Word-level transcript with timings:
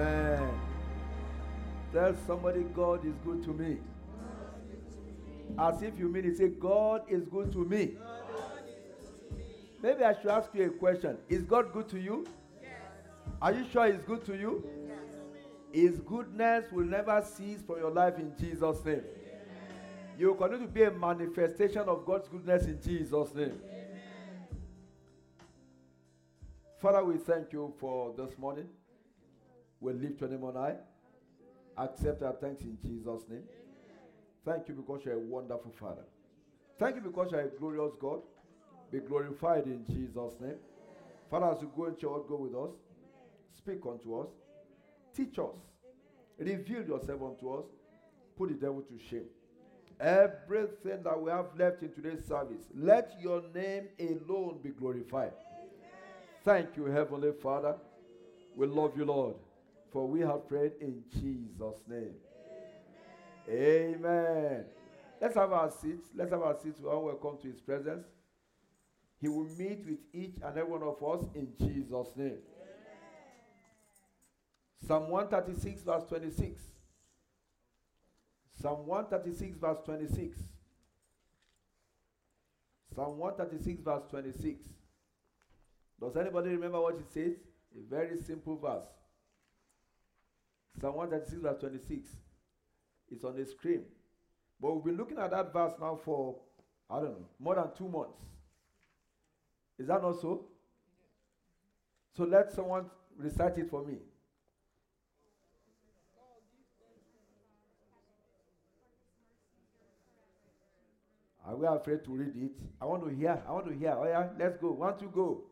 Amen. 0.00 0.50
Tell 1.92 2.14
somebody, 2.26 2.60
God 2.74 3.04
is 3.04 3.14
good 3.24 3.42
to 3.44 3.50
me. 3.50 3.78
As 5.58 5.82
if 5.82 5.98
you 5.98 6.08
mean 6.08 6.24
it, 6.24 6.38
say, 6.38 6.48
God 6.48 7.02
is 7.08 7.24
good 7.24 7.52
to 7.52 7.64
me. 7.64 7.96
Maybe 9.82 10.04
I 10.04 10.14
should 10.14 10.30
ask 10.30 10.50
you 10.54 10.66
a 10.66 10.70
question. 10.70 11.18
Is 11.28 11.42
God 11.42 11.72
good 11.72 11.88
to 11.88 11.98
you? 11.98 12.26
Yes. 12.62 12.70
Are 13.42 13.52
you 13.52 13.64
sure 13.72 13.90
He's 13.90 14.02
good 14.02 14.24
to 14.26 14.36
you? 14.36 14.64
Yes. 15.72 15.90
His 15.90 16.00
goodness 16.00 16.70
will 16.70 16.84
never 16.84 17.22
cease 17.22 17.62
from 17.66 17.78
your 17.78 17.90
life 17.90 18.18
in 18.18 18.32
Jesus' 18.38 18.84
name. 18.84 18.96
Amen. 18.96 19.04
You 20.18 20.28
will 20.28 20.34
continue 20.34 20.66
to 20.66 20.72
be 20.72 20.82
a 20.82 20.90
manifestation 20.90 21.88
of 21.88 22.04
God's 22.04 22.28
goodness 22.28 22.66
in 22.66 22.80
Jesus' 22.82 23.34
name. 23.34 23.58
Amen. 23.64 23.90
Father, 26.80 27.04
we 27.04 27.16
thank 27.16 27.52
you 27.52 27.72
for 27.78 28.14
this 28.16 28.36
morning. 28.38 28.68
We 29.80 29.92
lift 29.92 30.20
your 30.20 30.30
name 30.30 30.44
on 30.44 30.54
high. 30.54 30.76
Accept 31.78 32.22
our 32.22 32.34
thanks 32.34 32.62
in 32.62 32.76
Jesus' 32.82 33.22
name. 33.28 33.44
Thank 34.44 34.68
you 34.68 34.74
because 34.74 35.04
you're 35.04 35.14
a 35.14 35.18
wonderful 35.18 35.72
Father. 35.78 36.04
Thank 36.78 36.96
you 36.96 37.02
because 37.02 37.30
you're 37.30 37.40
a 37.40 37.48
glorious 37.48 37.92
God. 38.00 38.20
Be 38.90 38.98
glorified 38.98 39.64
in 39.64 39.84
Jesus' 39.86 40.34
name. 40.40 40.56
Father, 41.30 41.46
as 41.46 41.62
you 41.62 41.70
go 41.76 41.86
into 41.86 42.02
your 42.02 42.24
go 42.24 42.36
with 42.36 42.54
us. 42.54 42.76
Speak 43.56 43.80
unto 43.86 44.20
us. 44.20 44.28
Teach 45.14 45.38
us. 45.38 45.56
Reveal 46.38 46.84
yourself 46.84 47.20
unto 47.22 47.52
us. 47.54 47.64
Put 48.36 48.48
the 48.48 48.54
devil 48.54 48.82
to 48.82 48.98
shame. 49.08 49.26
Everything 50.00 51.02
that 51.02 51.20
we 51.20 51.30
have 51.30 51.46
left 51.58 51.82
in 51.82 51.92
today's 51.92 52.24
service, 52.26 52.64
let 52.74 53.12
your 53.20 53.42
name 53.54 53.88
alone 53.98 54.58
be 54.62 54.70
glorified. 54.70 55.32
Thank 56.42 56.76
you, 56.76 56.86
Heavenly 56.86 57.32
Father. 57.42 57.76
We 58.56 58.66
love 58.66 58.96
you, 58.96 59.04
Lord. 59.04 59.36
For 59.92 60.06
we 60.06 60.20
have 60.20 60.48
prayed 60.48 60.72
in 60.80 61.02
Jesus' 61.12 61.80
name. 61.88 62.14
Amen. 63.48 63.94
Amen. 63.96 64.64
Let's 65.20 65.34
have 65.34 65.52
our 65.52 65.70
seats. 65.70 66.08
Let's 66.14 66.30
have 66.30 66.42
our 66.42 66.56
seats. 66.62 66.80
We 66.80 66.88
are 66.88 66.98
welcome 66.98 67.38
to 67.42 67.48
His 67.48 67.60
presence. 67.60 68.06
He 69.20 69.28
will 69.28 69.48
meet 69.58 69.84
with 69.86 69.98
each 70.12 70.36
and 70.42 70.56
every 70.56 70.64
one 70.64 70.82
of 70.82 71.02
us 71.02 71.26
in 71.34 71.48
Jesus' 71.58 72.08
name. 72.16 72.38
Psalm 74.86 75.10
136, 75.10 75.82
verse 75.82 76.04
26. 76.08 76.62
Psalm 78.60 78.86
136, 78.86 79.58
verse 79.58 79.78
26. 79.84 80.38
Psalm 82.94 83.18
136, 83.18 83.82
verse 83.82 84.02
26. 84.10 84.68
Does 86.00 86.16
anybody 86.16 86.50
remember 86.50 86.80
what 86.80 86.94
it 86.94 87.12
says? 87.12 87.34
A 87.76 87.90
very 87.90 88.16
simple 88.16 88.56
verse. 88.56 88.86
Psalm 90.78 90.94
136, 90.94 91.42
verse 91.42 91.60
26. 91.60 92.08
It's 93.10 93.24
on 93.24 93.36
the 93.36 93.44
screen. 93.44 93.82
But 94.60 94.74
we've 94.74 94.84
been 94.84 94.96
looking 94.96 95.18
at 95.18 95.30
that 95.30 95.52
verse 95.52 95.72
now 95.80 95.98
for, 96.04 96.36
I 96.90 96.96
don't 96.96 97.10
know, 97.10 97.26
more 97.38 97.54
than 97.54 97.68
two 97.76 97.88
months. 97.88 98.18
Is 99.78 99.88
that 99.88 100.02
not 100.02 100.20
so? 100.20 100.46
So 102.16 102.24
let 102.24 102.52
someone 102.52 102.86
recite 103.16 103.58
it 103.58 103.70
for 103.70 103.84
me. 103.84 103.94
Are 111.46 111.56
we 111.56 111.66
afraid 111.66 112.04
to 112.04 112.10
read 112.12 112.36
it? 112.36 112.52
I 112.80 112.84
want 112.84 113.02
to 113.08 113.14
hear. 113.14 113.42
I 113.48 113.52
want 113.52 113.66
to 113.66 113.72
hear. 113.72 113.96
Oh 113.98 114.06
yeah, 114.06 114.28
let's 114.38 114.56
go. 114.58 114.72
One, 114.72 114.96
two, 114.98 115.08
go. 115.08 115.49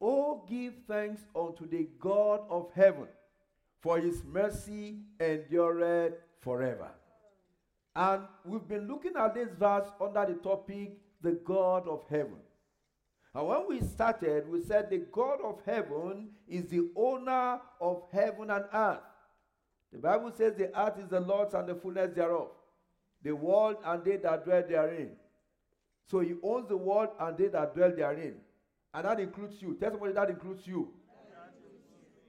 Oh, 0.00 0.44
give 0.48 0.74
thanks 0.88 1.20
unto 1.36 1.68
the 1.68 1.88
God 1.98 2.40
of 2.48 2.70
heaven, 2.74 3.08
for 3.80 3.98
his 3.98 4.22
mercy 4.24 5.00
endureth 5.20 6.14
forever. 6.40 6.90
And 7.94 8.22
we've 8.44 8.66
been 8.66 8.88
looking 8.88 9.16
at 9.16 9.34
this 9.34 9.50
verse 9.58 9.88
under 10.00 10.24
the 10.24 10.34
topic, 10.34 10.98
the 11.20 11.32
God 11.32 11.86
of 11.86 12.04
heaven. 12.08 12.38
And 13.34 13.46
when 13.46 13.68
we 13.68 13.80
started, 13.80 14.48
we 14.48 14.62
said 14.62 14.90
the 14.90 15.06
God 15.12 15.38
of 15.44 15.60
heaven 15.64 16.30
is 16.48 16.66
the 16.66 16.88
owner 16.96 17.60
of 17.80 18.02
heaven 18.12 18.50
and 18.50 18.64
earth. 18.72 19.00
The 19.92 19.98
Bible 19.98 20.32
says 20.36 20.54
the 20.54 20.76
earth 20.78 20.98
is 20.98 21.08
the 21.08 21.20
Lord's 21.20 21.54
and 21.54 21.68
the 21.68 21.74
fullness 21.74 22.14
thereof, 22.14 22.48
the 23.22 23.32
world 23.32 23.76
and 23.84 24.04
they 24.04 24.16
that 24.16 24.44
dwell 24.44 24.62
therein. 24.66 25.10
So 26.06 26.20
he 26.20 26.34
owns 26.42 26.68
the 26.68 26.76
world 26.76 27.10
and 27.20 27.36
they 27.36 27.48
that 27.48 27.74
dwell 27.74 27.92
therein. 27.94 28.36
And 28.92 29.04
that 29.04 29.20
includes 29.20 29.60
you. 29.62 29.76
Tell 29.80 29.90
somebody 29.90 30.12
that 30.14 30.30
includes 30.30 30.66
you. 30.66 30.92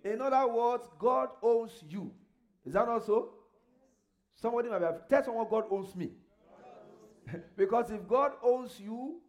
In 0.03 0.21
other 0.21 0.51
words, 0.51 0.87
God 0.99 1.29
owns 1.41 1.83
you. 1.87 2.11
Is 2.65 2.73
that 2.73 2.87
not 2.87 3.05
so? 3.05 3.33
Somebody 4.35 4.69
might 4.69 4.79
be 4.79 4.85
tell 5.09 5.23
someone 5.23 5.47
God 5.49 5.65
owns 5.69 5.95
me. 5.95 6.11
because 7.57 7.91
if 7.91 8.07
God 8.07 8.31
owns 8.43 8.79
you, 8.79 9.21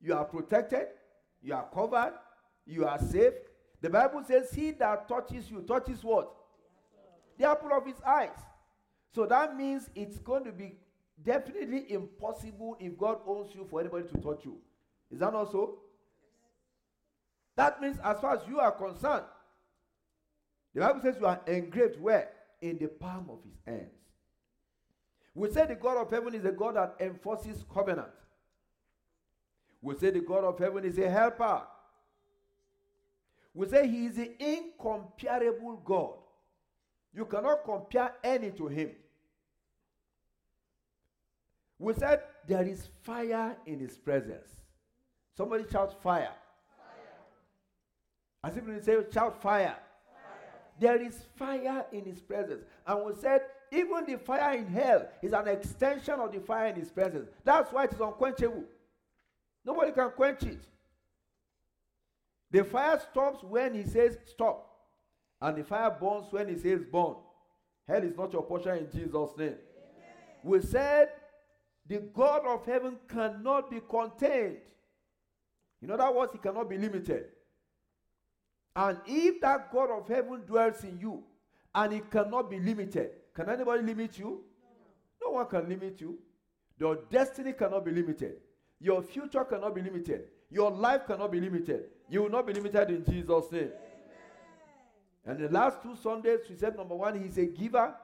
you 0.00 0.14
are 0.14 0.24
protected, 0.24 0.86
you 1.40 1.54
are 1.54 1.68
covered, 1.72 2.14
you 2.66 2.86
are 2.86 2.98
safe. 2.98 3.34
The 3.80 3.90
Bible 3.90 4.22
says, 4.26 4.52
He 4.52 4.72
that 4.72 5.08
touches 5.08 5.50
you 5.50 5.62
touches 5.62 6.02
what? 6.02 6.30
The 7.38 7.48
apple 7.48 7.72
of 7.72 7.86
his 7.86 8.00
eyes. 8.06 8.38
So 9.14 9.26
that 9.26 9.56
means 9.56 9.88
it's 9.94 10.18
going 10.18 10.44
to 10.44 10.52
be 10.52 10.76
definitely 11.22 11.92
impossible 11.92 12.76
if 12.80 12.96
God 12.98 13.18
owns 13.26 13.54
you 13.54 13.66
for 13.68 13.80
anybody 13.80 14.08
to 14.08 14.18
touch 14.20 14.44
you. 14.44 14.58
Is 15.10 15.20
that 15.20 15.32
not 15.32 15.52
so? 15.52 15.78
That 17.56 17.80
means, 17.80 17.98
as 18.02 18.20
far 18.20 18.36
as 18.36 18.48
you 18.48 18.58
are 18.58 18.72
concerned, 18.72 19.24
the 20.74 20.80
Bible 20.80 21.00
says 21.02 21.16
you 21.20 21.26
are 21.26 21.40
engraved 21.46 22.00
where? 22.00 22.30
In 22.60 22.78
the 22.78 22.88
palm 22.88 23.28
of 23.30 23.38
his 23.44 23.58
hands. 23.64 23.90
We 25.34 25.50
say 25.50 25.66
the 25.66 25.74
God 25.74 25.98
of 25.98 26.10
heaven 26.10 26.34
is 26.34 26.44
a 26.44 26.52
God 26.52 26.76
that 26.76 26.96
enforces 27.00 27.64
covenant. 27.72 28.08
We 29.82 29.96
say 29.96 30.10
the 30.10 30.20
God 30.20 30.44
of 30.44 30.58
heaven 30.58 30.84
is 30.84 30.98
a 30.98 31.10
helper. 31.10 31.62
We 33.52 33.68
say 33.68 33.86
he 33.88 34.06
is 34.06 34.16
the 34.16 34.32
incomparable 34.42 35.82
God. 35.84 36.14
You 37.12 37.24
cannot 37.26 37.64
compare 37.64 38.14
any 38.24 38.50
to 38.52 38.66
him. 38.66 38.90
We 41.78 41.94
said 41.94 42.22
there 42.46 42.66
is 42.66 42.88
fire 43.02 43.56
in 43.66 43.78
his 43.78 43.96
presence. 43.96 44.48
Somebody 45.36 45.64
shouts 45.70 45.94
fire. 46.02 46.32
As 48.44 48.56
if 48.58 48.66
we 48.66 48.78
say 48.82 48.98
shout 49.10 49.40
fire. 49.40 49.74
fire. 49.74 49.76
There 50.78 51.02
is 51.02 51.18
fire 51.36 51.86
in 51.92 52.04
his 52.04 52.20
presence. 52.20 52.62
And 52.86 53.06
we 53.06 53.14
said 53.14 53.40
even 53.72 54.04
the 54.06 54.18
fire 54.18 54.58
in 54.58 54.66
hell 54.66 55.08
is 55.22 55.32
an 55.32 55.48
extension 55.48 56.20
of 56.20 56.30
the 56.30 56.40
fire 56.40 56.66
in 56.66 56.76
his 56.76 56.90
presence. 56.90 57.30
That's 57.42 57.72
why 57.72 57.84
it 57.84 57.94
is 57.94 58.00
unquenchable. 58.00 58.64
Nobody 59.64 59.92
can 59.92 60.10
quench 60.10 60.42
it. 60.42 60.62
The 62.50 62.64
fire 62.64 63.00
stops 63.10 63.42
when 63.42 63.72
he 63.74 63.84
says 63.84 64.18
stop. 64.26 64.70
And 65.40 65.56
the 65.56 65.64
fire 65.64 65.96
burns 65.98 66.26
when 66.30 66.48
he 66.48 66.58
says 66.58 66.82
burn. 66.92 67.16
Hell 67.88 68.02
is 68.02 68.16
not 68.16 68.32
your 68.32 68.42
portion 68.42 68.76
in 68.76 68.90
Jesus' 68.92 69.30
name. 69.38 69.48
Amen. 69.48 69.56
We 70.42 70.60
said 70.60 71.08
the 71.86 71.98
God 71.98 72.42
of 72.46 72.66
heaven 72.66 72.96
cannot 73.08 73.70
be 73.70 73.80
contained. 73.88 74.58
In 75.82 75.90
other 75.90 76.10
words, 76.12 76.32
he 76.32 76.38
cannot 76.38 76.68
be 76.68 76.76
limited. 76.76 77.26
And 78.76 78.98
if 79.06 79.40
that 79.40 79.72
God 79.72 79.90
of 79.90 80.08
heaven 80.08 80.42
dwells 80.46 80.82
in 80.82 80.98
you 80.98 81.22
and 81.74 81.92
he 81.92 82.00
cannot 82.00 82.50
be 82.50 82.58
limited, 82.58 83.10
can 83.34 83.48
anybody 83.48 83.82
limit 83.82 84.18
you? 84.18 84.42
No. 85.20 85.28
no 85.28 85.30
one 85.32 85.46
can 85.46 85.68
limit 85.68 86.00
you. 86.00 86.18
Your 86.78 86.96
destiny 87.10 87.52
cannot 87.52 87.84
be 87.84 87.92
limited. 87.92 88.36
Your 88.80 89.02
future 89.02 89.44
cannot 89.44 89.74
be 89.74 89.82
limited. 89.82 90.24
Your 90.50 90.70
life 90.70 91.06
cannot 91.06 91.30
be 91.30 91.40
limited. 91.40 91.84
You 92.08 92.22
will 92.22 92.30
not 92.30 92.46
be 92.46 92.52
limited 92.52 92.90
in 92.90 93.04
Jesus' 93.04 93.50
name. 93.50 93.62
Amen. 93.62 93.72
And 95.26 95.38
the 95.38 95.48
last 95.48 95.82
two 95.82 95.96
Sundays, 95.96 96.40
we 96.48 96.56
said 96.56 96.76
number 96.76 96.94
one, 96.94 97.20
He's 97.22 97.38
a 97.38 97.46
giver. 97.46 97.94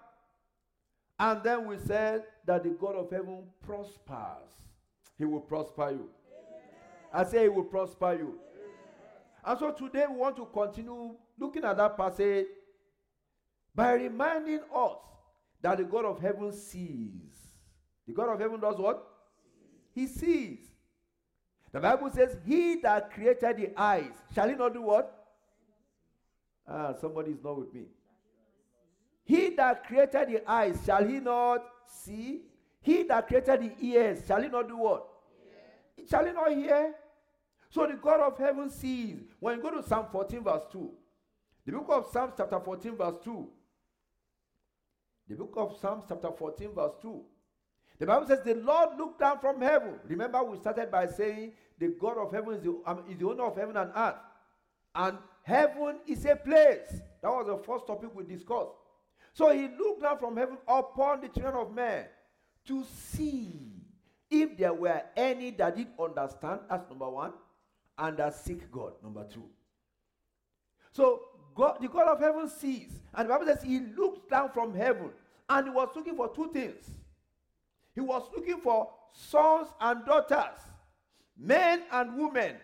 And 1.18 1.42
then 1.42 1.66
we 1.66 1.76
said 1.78 2.24
that 2.46 2.62
the 2.62 2.70
God 2.70 2.96
of 2.96 3.10
heaven 3.10 3.42
prospers. 3.64 4.50
He 5.18 5.24
will 5.26 5.40
prosper 5.40 5.90
you. 5.90 6.08
Amen. 6.32 6.62
I 7.12 7.24
say 7.24 7.42
He 7.42 7.48
will 7.48 7.64
prosper 7.64 8.14
you. 8.14 8.38
And 9.44 9.58
so 9.58 9.72
today 9.72 10.04
we 10.08 10.16
want 10.16 10.36
to 10.36 10.46
continue 10.46 11.14
looking 11.38 11.64
at 11.64 11.76
that 11.78 11.96
passage 11.96 12.46
by 13.74 13.92
reminding 13.92 14.60
us 14.74 14.98
that 15.62 15.78
the 15.78 15.84
God 15.84 16.04
of 16.04 16.20
heaven 16.20 16.52
sees. 16.52 17.32
The 18.06 18.12
God 18.12 18.28
of 18.28 18.40
heaven 18.40 18.60
does 18.60 18.76
what? 18.76 19.06
He 19.94 20.06
sees. 20.06 20.58
The 21.72 21.80
Bible 21.80 22.10
says, 22.10 22.36
He 22.44 22.76
that 22.80 23.12
created 23.12 23.56
the 23.56 23.80
eyes, 23.80 24.12
shall 24.34 24.48
he 24.48 24.54
not 24.54 24.74
do 24.74 24.82
what? 24.82 25.16
Ah, 26.66 26.94
somebody 27.00 27.32
is 27.32 27.42
not 27.42 27.58
with 27.58 27.72
me. 27.72 27.84
He 29.24 29.50
that 29.50 29.86
created 29.86 30.28
the 30.28 30.50
eyes, 30.50 30.78
shall 30.84 31.04
he 31.04 31.20
not 31.20 31.64
see? 31.86 32.42
He 32.80 33.04
that 33.04 33.28
created 33.28 33.60
the 33.60 33.86
ears, 33.86 34.22
shall 34.26 34.42
he 34.42 34.48
not 34.48 34.68
do 34.68 34.76
what? 34.76 35.06
Shall 36.08 36.24
he 36.24 36.32
not 36.32 36.52
hear? 36.52 36.94
So 37.70 37.86
the 37.86 37.94
God 37.94 38.20
of 38.20 38.36
heaven 38.36 38.68
sees. 38.68 39.20
When 39.38 39.56
you 39.56 39.62
go 39.62 39.70
to 39.70 39.82
Psalm 39.86 40.06
14, 40.10 40.42
verse 40.42 40.64
2, 40.72 40.90
the 41.66 41.72
book 41.72 41.86
of 41.90 42.06
Psalms, 42.10 42.34
chapter 42.36 42.58
14, 42.58 42.96
verse 42.96 43.14
2. 43.22 43.48
The 45.28 45.36
book 45.36 45.52
of 45.56 45.78
Psalms, 45.80 46.04
chapter 46.08 46.30
14, 46.36 46.74
verse 46.74 46.92
2. 47.00 47.22
The 48.00 48.06
Bible 48.06 48.26
says, 48.26 48.40
The 48.44 48.54
Lord 48.54 48.98
looked 48.98 49.20
down 49.20 49.38
from 49.38 49.60
heaven. 49.60 50.00
Remember, 50.08 50.42
we 50.42 50.56
started 50.58 50.90
by 50.90 51.06
saying, 51.06 51.52
The 51.78 51.94
God 52.00 52.18
of 52.18 52.32
heaven 52.32 52.54
is 52.54 52.62
the, 52.62 52.80
um, 52.86 53.04
is 53.08 53.18
the 53.18 53.28
owner 53.28 53.44
of 53.44 53.56
heaven 53.56 53.76
and 53.76 53.92
earth. 53.94 54.16
And 54.94 55.18
heaven 55.42 56.00
is 56.08 56.24
a 56.24 56.34
place. 56.34 57.00
That 57.22 57.30
was 57.30 57.46
the 57.46 57.58
first 57.58 57.86
topic 57.86 58.10
we 58.14 58.24
discussed. 58.24 58.72
So 59.32 59.52
he 59.52 59.68
looked 59.78 60.02
down 60.02 60.18
from 60.18 60.36
heaven 60.36 60.58
upon 60.66 61.20
the 61.20 61.28
children 61.28 61.54
of 61.54 61.72
men 61.72 62.06
to 62.66 62.84
see 62.84 63.70
if 64.28 64.56
there 64.56 64.74
were 64.74 65.02
any 65.16 65.50
that 65.52 65.76
did 65.76 65.88
understand, 65.98 66.60
that's 66.68 66.88
number 66.88 67.08
one, 67.08 67.32
and 68.00 68.16
that 68.16 68.34
seek 68.34 68.70
God, 68.72 68.94
number 69.02 69.24
two. 69.32 69.44
So 70.92 71.20
God, 71.54 71.78
the 71.80 71.88
God 71.88 72.08
of 72.08 72.18
heaven 72.20 72.48
sees, 72.48 72.90
and 73.14 73.28
the 73.28 73.32
Bible 73.32 73.46
says 73.46 73.62
he 73.62 73.80
looks 73.96 74.20
down 74.30 74.50
from 74.50 74.74
heaven 74.74 75.10
and 75.48 75.66
he 75.66 75.72
was 75.72 75.88
looking 75.94 76.16
for 76.16 76.28
two 76.34 76.50
things. 76.52 76.90
He 77.94 78.00
was 78.00 78.28
looking 78.34 78.60
for 78.60 78.88
sons 79.12 79.68
and 79.80 80.04
daughters, 80.04 80.60
men 81.36 81.82
and 81.92 82.16
women 82.16 82.56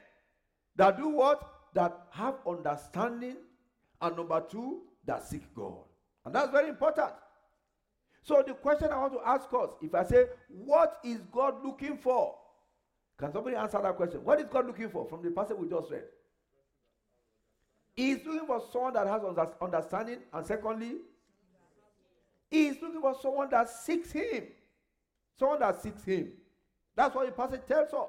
that 0.76 0.96
do 0.96 1.08
what? 1.08 1.52
That 1.74 2.06
have 2.10 2.36
understanding, 2.46 3.36
and 4.00 4.16
number 4.16 4.42
two, 4.50 4.82
that 5.04 5.26
seek 5.26 5.54
God. 5.54 5.84
And 6.24 6.34
that's 6.34 6.50
very 6.50 6.70
important. 6.70 7.12
So 8.22 8.42
the 8.46 8.54
question 8.54 8.90
I 8.90 8.98
want 8.98 9.12
to 9.12 9.20
ask 9.28 9.46
us, 9.52 9.70
if 9.82 9.94
I 9.94 10.04
say, 10.04 10.24
what 10.48 10.98
is 11.04 11.18
God 11.30 11.62
looking 11.62 11.98
for? 11.98 12.34
Can 13.18 13.32
somebody 13.32 13.56
answer 13.56 13.80
that 13.82 13.96
question? 13.96 14.22
What 14.22 14.40
is 14.40 14.46
God 14.46 14.66
looking 14.66 14.90
for 14.90 15.06
from 15.06 15.22
the 15.22 15.30
passage 15.30 15.56
we 15.56 15.68
just 15.68 15.90
read? 15.90 16.04
He's 17.94 18.18
looking 18.26 18.46
for 18.46 18.62
someone 18.70 18.92
that 18.92 19.06
has 19.06 19.22
understanding, 19.60 20.18
and 20.32 20.46
secondly, 20.46 20.96
he's 22.50 22.80
looking 22.82 23.00
for 23.00 23.16
someone 23.22 23.48
that 23.50 23.70
seeks 23.70 24.12
him. 24.12 24.44
Someone 25.38 25.60
that 25.60 25.82
seeks 25.82 26.04
him. 26.04 26.32
That's 26.94 27.14
what 27.14 27.26
the 27.26 27.32
passage 27.32 27.62
tells 27.66 27.92
us. 27.94 28.08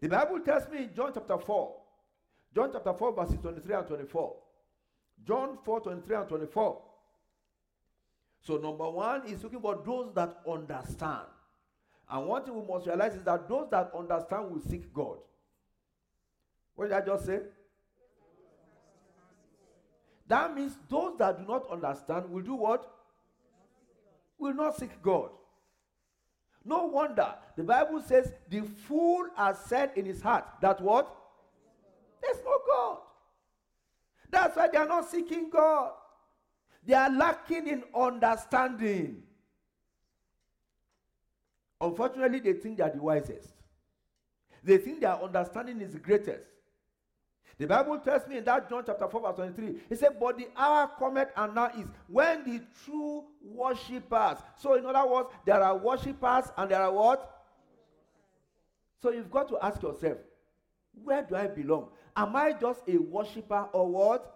The 0.00 0.08
Bible 0.08 0.40
tells 0.40 0.68
me 0.68 0.84
in 0.84 0.94
John 0.94 1.10
chapter 1.12 1.36
4, 1.36 1.76
John 2.54 2.70
chapter 2.72 2.92
4, 2.92 3.12
verses 3.12 3.38
23 3.42 3.74
and 3.74 3.86
24. 3.88 4.36
John 5.26 5.58
4 5.64 5.80
23 5.80 6.16
and 6.16 6.28
24. 6.28 6.82
So, 8.40 8.56
number 8.56 8.88
one 8.88 9.26
is 9.26 9.42
looking 9.42 9.60
for 9.60 9.82
those 9.84 10.14
that 10.14 10.38
understand. 10.48 11.26
And 12.10 12.26
one 12.26 12.44
thing 12.44 12.54
we 12.54 12.66
must 12.66 12.86
realize 12.86 13.14
is 13.14 13.22
that 13.24 13.48
those 13.48 13.68
that 13.70 13.90
understand 13.96 14.50
will 14.50 14.60
seek 14.60 14.92
God. 14.92 15.18
What 16.74 16.88
did 16.88 16.96
I 16.96 17.04
just 17.04 17.26
say? 17.26 17.40
That 20.26 20.54
means 20.54 20.76
those 20.88 21.18
that 21.18 21.38
do 21.38 21.46
not 21.46 21.70
understand 21.70 22.30
will 22.30 22.42
do 22.42 22.54
what? 22.54 22.90
Will 24.38 24.54
not 24.54 24.78
seek 24.78 25.02
God. 25.02 25.30
No 26.64 26.86
wonder 26.86 27.34
the 27.56 27.64
Bible 27.64 28.02
says 28.02 28.32
the 28.48 28.60
fool 28.60 29.26
has 29.36 29.58
said 29.58 29.90
in 29.96 30.04
his 30.04 30.20
heart 30.20 30.44
that 30.60 30.80
what? 30.80 31.14
There's 32.22 32.38
no 32.44 32.58
God. 32.66 32.98
That's 34.30 34.56
why 34.56 34.68
they 34.68 34.78
are 34.78 34.86
not 34.86 35.10
seeking 35.10 35.48
God. 35.50 35.92
They 36.86 36.94
are 36.94 37.10
lacking 37.10 37.68
in 37.68 37.84
understanding. 37.94 39.22
Unfortunately, 41.80 42.40
they 42.40 42.54
think 42.54 42.78
they 42.78 42.82
are 42.82 42.90
the 42.90 43.00
wisest. 43.00 43.48
They 44.64 44.78
think 44.78 45.00
their 45.00 45.22
understanding 45.22 45.80
is 45.80 45.92
the 45.92 45.98
greatest. 45.98 46.44
The 47.58 47.66
Bible 47.66 47.98
tells 47.98 48.26
me 48.28 48.38
in 48.38 48.44
that 48.44 48.68
John 48.70 48.84
chapter 48.86 49.08
4, 49.08 49.20
verse 49.20 49.36
23, 49.36 49.80
it 49.90 49.98
said, 49.98 50.16
But 50.20 50.38
the 50.38 50.48
hour 50.56 50.90
cometh 50.96 51.28
and 51.36 51.54
now 51.54 51.70
is 51.76 51.88
when 52.06 52.44
the 52.44 52.62
true 52.84 53.24
worshippers. 53.42 54.38
So, 54.56 54.74
in 54.74 54.86
other 54.86 55.08
words, 55.10 55.30
there 55.44 55.60
are 55.62 55.76
worshippers 55.76 56.52
and 56.56 56.70
there 56.70 56.80
are 56.80 56.92
what? 56.92 57.42
So, 59.02 59.10
you've 59.10 59.30
got 59.30 59.48
to 59.48 59.58
ask 59.60 59.82
yourself, 59.82 60.18
where 61.02 61.22
do 61.22 61.34
I 61.34 61.48
belong? 61.48 61.88
Am 62.16 62.34
I 62.36 62.52
just 62.52 62.82
a 62.88 62.96
worshiper 62.96 63.68
or 63.72 63.88
what? 63.88 64.34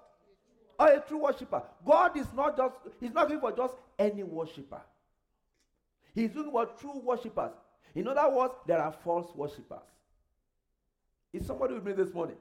Or 0.78 0.88
a 0.88 1.00
true 1.00 1.18
worshiper? 1.18 1.62
God 1.86 2.16
is 2.16 2.26
not 2.34 2.56
just, 2.56 2.74
He's 3.00 3.12
not 3.12 3.28
looking 3.28 3.40
for 3.40 3.52
just 3.52 3.74
any 3.98 4.24
worshiper. 4.24 4.80
He's 6.14 6.34
looking 6.34 6.52
for 6.52 6.66
true 6.66 7.00
worshippers. 7.00 7.52
In 7.94 8.08
other 8.08 8.34
words, 8.34 8.54
there 8.66 8.80
are 8.80 8.92
false 8.92 9.34
worshippers. 9.34 9.78
Is 11.32 11.46
somebody 11.46 11.74
with 11.74 11.84
me 11.84 11.92
this 11.92 12.12
morning? 12.12 12.36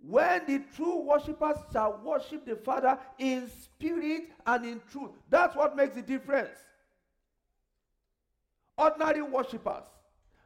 When 0.00 0.42
the 0.46 0.62
true 0.76 1.00
worshippers 1.00 1.56
shall 1.72 2.00
worship 2.04 2.44
the 2.44 2.56
Father 2.56 2.98
in 3.18 3.48
spirit 3.48 4.30
and 4.46 4.64
in 4.64 4.80
truth. 4.90 5.10
That's 5.30 5.56
what 5.56 5.76
makes 5.76 5.94
the 5.94 6.02
difference. 6.02 6.58
Ordinary 8.76 9.22
worshippers 9.22 9.84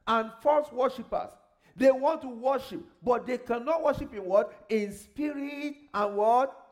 and 0.06 0.30
false 0.42 0.70
worshippers 0.70 1.30
they 1.78 1.92
want 1.92 2.22
to 2.22 2.28
worship, 2.28 2.84
but 3.02 3.24
they 3.24 3.38
cannot 3.38 3.84
worship 3.84 4.12
in 4.12 4.24
what? 4.24 4.52
In 4.68 4.92
spirit 4.92 5.76
and 5.94 6.16
what? 6.16 6.66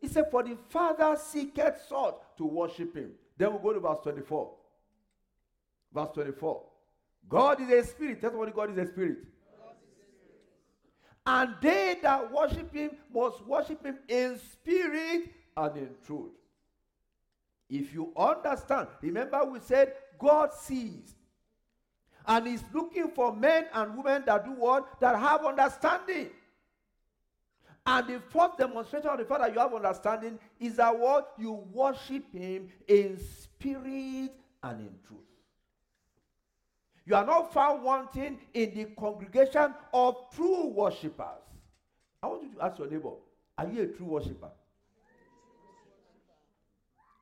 He 0.00 0.06
said, 0.06 0.30
For 0.30 0.44
the 0.44 0.56
Father 0.68 1.16
seeketh 1.20 1.86
sought 1.88 2.36
to 2.38 2.44
worship 2.44 2.94
him. 2.94 3.10
Then 3.36 3.52
we 3.52 3.58
go 3.58 3.72
to 3.72 3.80
verse 3.80 3.98
24. 4.04 4.48
Verse 5.98 6.14
24. 6.14 6.62
God 7.28 7.60
is 7.60 7.70
a 7.70 7.88
spirit. 7.88 8.22
That's 8.22 8.34
what 8.34 8.54
God 8.54 8.70
is 8.70 8.78
a 8.78 8.90
spirit. 8.90 9.18
And 11.26 11.54
they 11.60 11.98
that 12.02 12.32
worship 12.32 12.72
him 12.72 12.92
must 13.12 13.44
worship 13.44 13.84
him 13.84 13.98
in 14.08 14.38
spirit 14.38 15.30
and 15.56 15.76
in 15.76 15.90
truth. 16.06 16.30
If 17.68 17.92
you 17.92 18.12
understand, 18.16 18.88
remember 19.02 19.44
we 19.44 19.60
said 19.60 19.92
God 20.18 20.54
sees 20.54 21.14
and 22.26 22.46
he's 22.46 22.64
looking 22.72 23.10
for 23.10 23.34
men 23.34 23.66
and 23.74 23.96
women 23.96 24.22
that 24.26 24.44
do 24.44 24.52
what? 24.52 25.00
That 25.00 25.18
have 25.18 25.44
understanding. 25.44 26.30
And 27.84 28.06
the 28.06 28.20
first 28.30 28.56
demonstration 28.56 29.08
of 29.08 29.18
the 29.18 29.24
fact 29.24 29.40
that 29.40 29.52
you 29.52 29.58
have 29.58 29.74
understanding 29.74 30.38
is 30.60 30.76
that 30.76 30.96
what? 30.98 31.34
You 31.38 31.52
worship 31.72 32.32
him 32.32 32.68
in 32.86 33.18
spirit 33.18 34.32
and 34.62 34.80
in 34.80 34.94
truth. 35.06 35.27
You 37.08 37.14
are 37.14 37.24
not 37.24 37.54
found 37.54 37.82
wanting 37.82 38.38
in 38.52 38.74
the 38.74 38.84
congregation 39.00 39.72
of 39.94 40.16
true 40.36 40.66
worshippers. 40.66 41.40
I 42.22 42.26
want 42.26 42.42
you 42.42 42.50
to 42.50 42.62
ask 42.62 42.78
your 42.78 42.90
neighbor, 42.90 43.12
are 43.56 43.66
you 43.66 43.80
a 43.80 43.86
true 43.86 44.04
worshipper? 44.04 44.50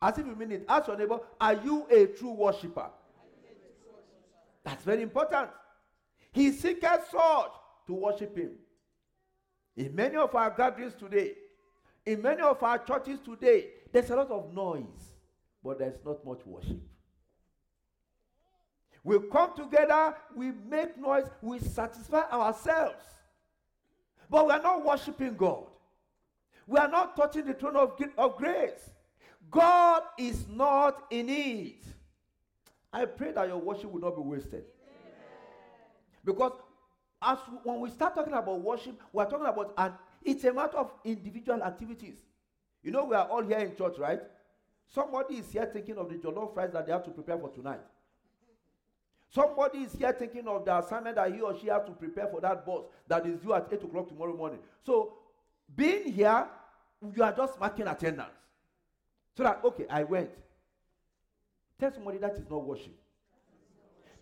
As 0.02 0.18
if 0.18 0.26
you 0.26 0.34
mean 0.34 0.50
it. 0.50 0.64
Ask 0.68 0.88
your 0.88 0.98
neighbor, 0.98 1.20
are 1.40 1.54
you 1.54 1.86
a 1.88 2.06
true 2.06 2.32
worshipper? 2.32 2.90
That's 4.64 4.82
very 4.82 5.02
important. 5.02 5.50
He 6.32 6.50
seeketh 6.50 7.08
such 7.12 7.52
to 7.86 7.94
worship 7.94 8.36
him. 8.36 8.56
In 9.76 9.94
many 9.94 10.16
of 10.16 10.34
our 10.34 10.50
gatherings 10.50 10.94
today, 10.98 11.34
in 12.04 12.20
many 12.22 12.42
of 12.42 12.60
our 12.60 12.78
churches 12.78 13.20
today, 13.24 13.68
there's 13.92 14.10
a 14.10 14.16
lot 14.16 14.32
of 14.32 14.52
noise, 14.52 15.14
but 15.62 15.78
there's 15.78 15.98
not 16.04 16.26
much 16.26 16.40
worship. 16.44 16.80
We 19.06 19.20
come 19.30 19.54
together, 19.54 20.16
we 20.34 20.50
make 20.68 20.98
noise, 20.98 21.26
we 21.40 21.60
satisfy 21.60 22.22
ourselves. 22.22 23.04
But 24.28 24.46
we 24.46 24.52
are 24.52 24.60
not 24.60 24.84
worshiping 24.84 25.36
God. 25.36 25.66
We 26.66 26.76
are 26.80 26.88
not 26.88 27.16
touching 27.16 27.46
the 27.46 27.54
throne 27.54 27.76
of, 27.76 27.96
of 28.18 28.36
grace. 28.36 28.90
God 29.48 30.02
is 30.18 30.48
not 30.48 31.04
in 31.10 31.28
it. 31.28 31.84
I 32.92 33.04
pray 33.04 33.30
that 33.30 33.46
your 33.46 33.58
worship 33.58 33.92
will 33.92 34.00
not 34.00 34.16
be 34.16 34.22
wasted. 34.22 34.64
Because 36.24 36.54
as 37.22 37.38
when 37.62 37.78
we 37.78 37.90
start 37.90 38.16
talking 38.16 38.32
about 38.32 38.60
worship, 38.60 39.00
we're 39.12 39.30
talking 39.30 39.46
about 39.46 39.72
an 39.78 39.92
it's 40.24 40.42
a 40.42 40.52
matter 40.52 40.78
of 40.78 40.90
individual 41.04 41.62
activities. 41.62 42.16
You 42.82 42.90
know, 42.90 43.04
we 43.04 43.14
are 43.14 43.28
all 43.28 43.44
here 43.44 43.58
in 43.58 43.76
church, 43.76 43.98
right? 43.98 44.20
Somebody 44.92 45.36
is 45.36 45.52
here 45.52 45.70
thinking 45.72 45.96
of 45.96 46.08
the 46.08 46.16
jollof 46.16 46.56
rice 46.56 46.72
that 46.72 46.86
they 46.86 46.92
have 46.92 47.04
to 47.04 47.10
prepare 47.12 47.38
for 47.38 47.50
tonight. 47.50 47.82
Somebody 49.30 49.78
is 49.78 49.92
here 49.92 50.12
thinking 50.12 50.46
of 50.46 50.64
the 50.64 50.78
assignment 50.78 51.16
that 51.16 51.34
he 51.34 51.40
or 51.40 51.58
she 51.58 51.66
has 51.66 51.84
to 51.84 51.92
prepare 51.92 52.26
for 52.28 52.40
that 52.40 52.64
boss 52.64 52.84
that 53.08 53.26
is 53.26 53.38
due 53.38 53.54
at 53.54 53.68
8 53.70 53.82
o'clock 53.82 54.08
tomorrow 54.08 54.36
morning. 54.36 54.60
So, 54.84 55.14
being 55.74 56.12
here, 56.12 56.46
you 57.14 57.22
are 57.22 57.32
just 57.32 57.58
marking 57.58 57.86
attendance. 57.86 58.30
So 59.36 59.42
that, 59.42 59.60
okay, 59.64 59.86
I 59.90 60.04
went. 60.04 60.30
Tell 61.78 61.92
somebody 61.92 62.18
that 62.18 62.34
is 62.36 62.48
not 62.48 62.64
worship. 62.64 62.96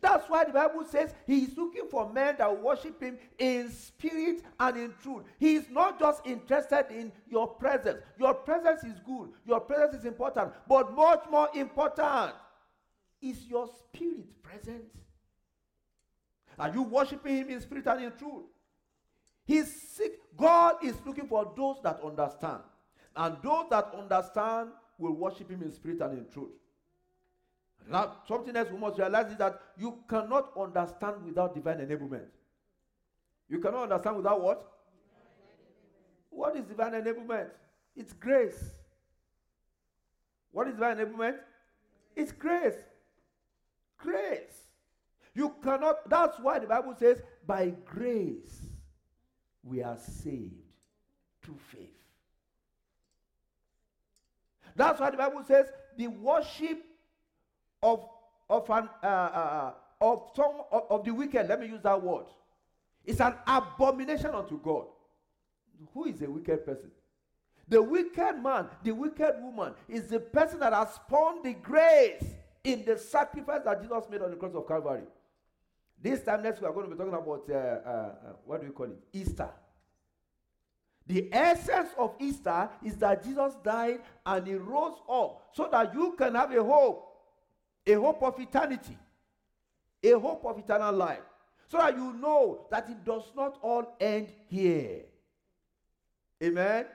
That's 0.00 0.28
why 0.28 0.44
the 0.44 0.52
Bible 0.52 0.84
says 0.84 1.14
he 1.26 1.44
is 1.44 1.56
looking 1.56 1.88
for 1.90 2.12
men 2.12 2.34
that 2.38 2.62
worship 2.62 3.00
him 3.00 3.16
in 3.38 3.70
spirit 3.70 4.42
and 4.61 4.76
in 4.76 4.94
truth. 5.02 5.23
He 5.38 5.54
is 5.54 5.70
not 5.70 5.99
just 5.99 6.26
interested 6.26 6.87
in 6.90 7.11
your 7.30 7.46
presence. 7.46 8.02
Your 8.18 8.34
presence 8.34 8.84
is 8.84 8.99
good, 9.06 9.30
your 9.46 9.61
presence 9.61 10.00
is 10.00 10.04
important, 10.04 10.52
but 10.68 10.94
much 10.94 11.25
more 11.30 11.49
important 11.54 12.34
is 13.25 13.47
your 13.47 13.66
spirit 13.66 14.43
present. 14.43 14.85
Are 16.59 16.73
you 16.73 16.83
worshiping 16.83 17.37
Him 17.37 17.50
in 17.50 17.61
spirit 17.61 17.87
and 17.87 18.04
in 18.04 18.12
truth? 18.12 18.45
He's 19.47 19.73
sick. 19.73 20.12
God 20.37 20.76
is 20.85 20.95
looking 21.04 21.26
for 21.26 21.52
those 21.57 21.76
that 21.83 22.00
understand. 22.04 22.62
And 23.16 23.37
those 23.43 23.66
that 23.71 23.93
understand 23.97 24.71
will 24.99 25.14
worship 25.14 25.50
Him 25.50 25.62
in 25.62 25.73
spirit 25.73 26.00
and 26.00 26.19
in 26.19 26.26
truth. 26.31 26.50
Now, 27.88 28.16
something 28.26 28.57
else 28.57 28.71
we 28.71 28.78
must 28.78 28.99
realize 28.99 29.31
is 29.31 29.38
that 29.38 29.61
you 29.76 29.99
cannot 30.09 30.50
understand 30.57 31.25
without 31.25 31.54
divine 31.54 31.78
enablement. 31.78 32.26
You 33.49 33.59
cannot 33.59 33.85
understand 33.85 34.16
without 34.16 34.43
what? 34.43 34.71
What 36.31 36.57
is 36.57 36.64
divine 36.64 36.93
enablement? 36.93 37.49
It's 37.95 38.12
grace. 38.12 38.71
What 40.50 40.69
is 40.69 40.75
divine 40.75 40.97
enablement? 40.97 41.37
It's 42.16 42.33
grace. 42.33 42.76
Grace. 44.04 44.68
You 45.34 45.54
cannot, 45.62 46.08
that's 46.08 46.38
why 46.38 46.58
the 46.58 46.66
Bible 46.66 46.94
says, 46.96 47.23
by 47.46 47.73
grace 47.84 48.61
we 49.64 49.82
are 49.82 49.96
saved 49.96 50.54
through 51.42 51.58
faith. 51.73 51.88
That's 54.76 55.00
why 55.00 55.11
the 55.11 55.16
Bible 55.16 55.42
says 55.46 55.66
the 55.96 56.08
worship 56.08 56.84
of, 57.82 58.06
of, 58.50 58.68
an, 58.70 58.88
uh, 59.02 59.06
uh, 59.06 59.11
uh 59.11 59.73
of, 60.00 60.30
some, 60.37 60.52
of, 60.70 60.82
of 60.90 61.04
the 61.04 61.12
wicked, 61.12 61.49
let 61.49 61.61
me 61.61 61.66
use 61.66 61.80
that 61.82 62.00
word, 62.00 62.26
is 63.04 63.20
an 63.20 63.34
abomination 63.46 64.30
unto 64.30 64.61
God. 64.61 64.87
Who 65.94 66.04
is 66.04 66.20
a 66.23 66.30
wicked 66.30 66.64
person? 66.66 66.90
The 67.68 67.82
wicked 67.82 68.42
man, 68.42 68.68
the 68.82 68.92
wicked 68.92 69.37
woman, 69.40 69.73
is 69.88 70.08
the 70.08 70.20
person 70.20 70.61
that 70.61 70.73
has 70.75 70.94
spawned 70.94 71.44
the 71.44 71.54
grace 71.54 72.25
in 72.64 72.85
the 72.85 72.99
sacrifice 72.99 73.61
that 73.64 73.80
Jesus 73.83 74.04
made 74.11 74.23
on 74.23 74.30
the 74.30 74.37
cross 74.37 74.54
of 74.54 74.66
Calvary. 74.66 75.04
This 76.00 76.23
time 76.23 76.42
next 76.42 76.61
week, 76.61 76.71
we're 76.71 76.83
going 76.83 76.90
to 76.90 76.97
be 76.97 76.99
talking 76.99 77.14
about 77.14 77.44
uh, 77.49 77.54
uh, 77.54 78.30
uh, 78.30 78.33
what 78.44 78.61
do 78.61 78.66
we 78.66 78.73
call 78.73 78.87
it? 78.87 78.99
Easter. 79.12 79.50
The 81.06 81.28
essence 81.33 81.90
of 81.99 82.14
Easter 82.18 82.71
is 82.83 82.97
that 82.97 83.23
Jesus 83.23 83.54
died 83.62 84.00
and 84.25 84.47
he 84.47 84.54
rose 84.54 84.97
up 85.11 85.50
so 85.52 85.68
that 85.71 85.94
you 85.94 86.14
can 86.16 86.35
have 86.35 86.50
a 86.52 86.64
hope, 86.64 87.06
a 87.87 87.92
hope 87.92 88.23
of 88.23 88.40
eternity, 88.40 88.97
a 90.02 90.12
hope 90.18 90.44
of 90.47 90.59
eternal 90.59 90.92
life. 90.94 91.21
So 91.68 91.78
that 91.78 91.97
you 91.97 92.12
know 92.14 92.66
that 92.71 92.88
it 92.88 93.04
does 93.04 93.25
not 93.37 93.59
all 93.62 93.97
end 94.00 94.28
here. 94.49 95.02
Amen? 96.42 96.66
Amen. 96.66 96.87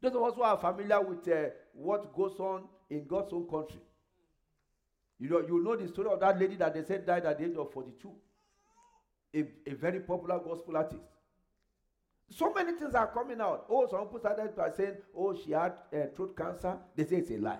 Those 0.00 0.14
of 0.14 0.22
us 0.22 0.34
who 0.34 0.42
are 0.42 0.56
familiar 0.56 1.00
with 1.00 1.26
uh, 1.28 1.50
what 1.74 2.14
goes 2.14 2.38
on 2.38 2.64
in 2.90 3.06
God's 3.06 3.32
own 3.32 3.48
country. 3.48 3.80
You 5.18 5.28
know, 5.28 5.40
you 5.40 5.62
know 5.62 5.76
the 5.76 5.88
story 5.88 6.08
of 6.10 6.20
that 6.20 6.38
lady 6.38 6.56
that 6.56 6.74
they 6.74 6.84
said 6.84 7.04
died 7.06 7.26
at 7.26 7.38
the 7.38 7.46
age 7.46 7.56
of 7.56 7.72
42. 7.72 8.10
A, 9.34 9.44
a 9.70 9.74
very 9.74 10.00
popular 10.00 10.38
gospel 10.38 10.76
artist. 10.76 11.02
So 12.30 12.52
many 12.52 12.72
things 12.72 12.94
are 12.94 13.06
coming 13.08 13.40
out. 13.40 13.66
Oh, 13.68 13.86
some 13.90 14.02
people 14.04 14.20
started 14.20 14.54
by 14.54 14.70
saying, 14.70 14.96
oh, 15.16 15.34
she 15.34 15.52
had 15.52 15.72
uh, 15.92 16.06
throat 16.14 16.36
cancer. 16.36 16.76
They 16.94 17.04
say 17.04 17.16
it's 17.16 17.30
a 17.30 17.38
lie. 17.38 17.58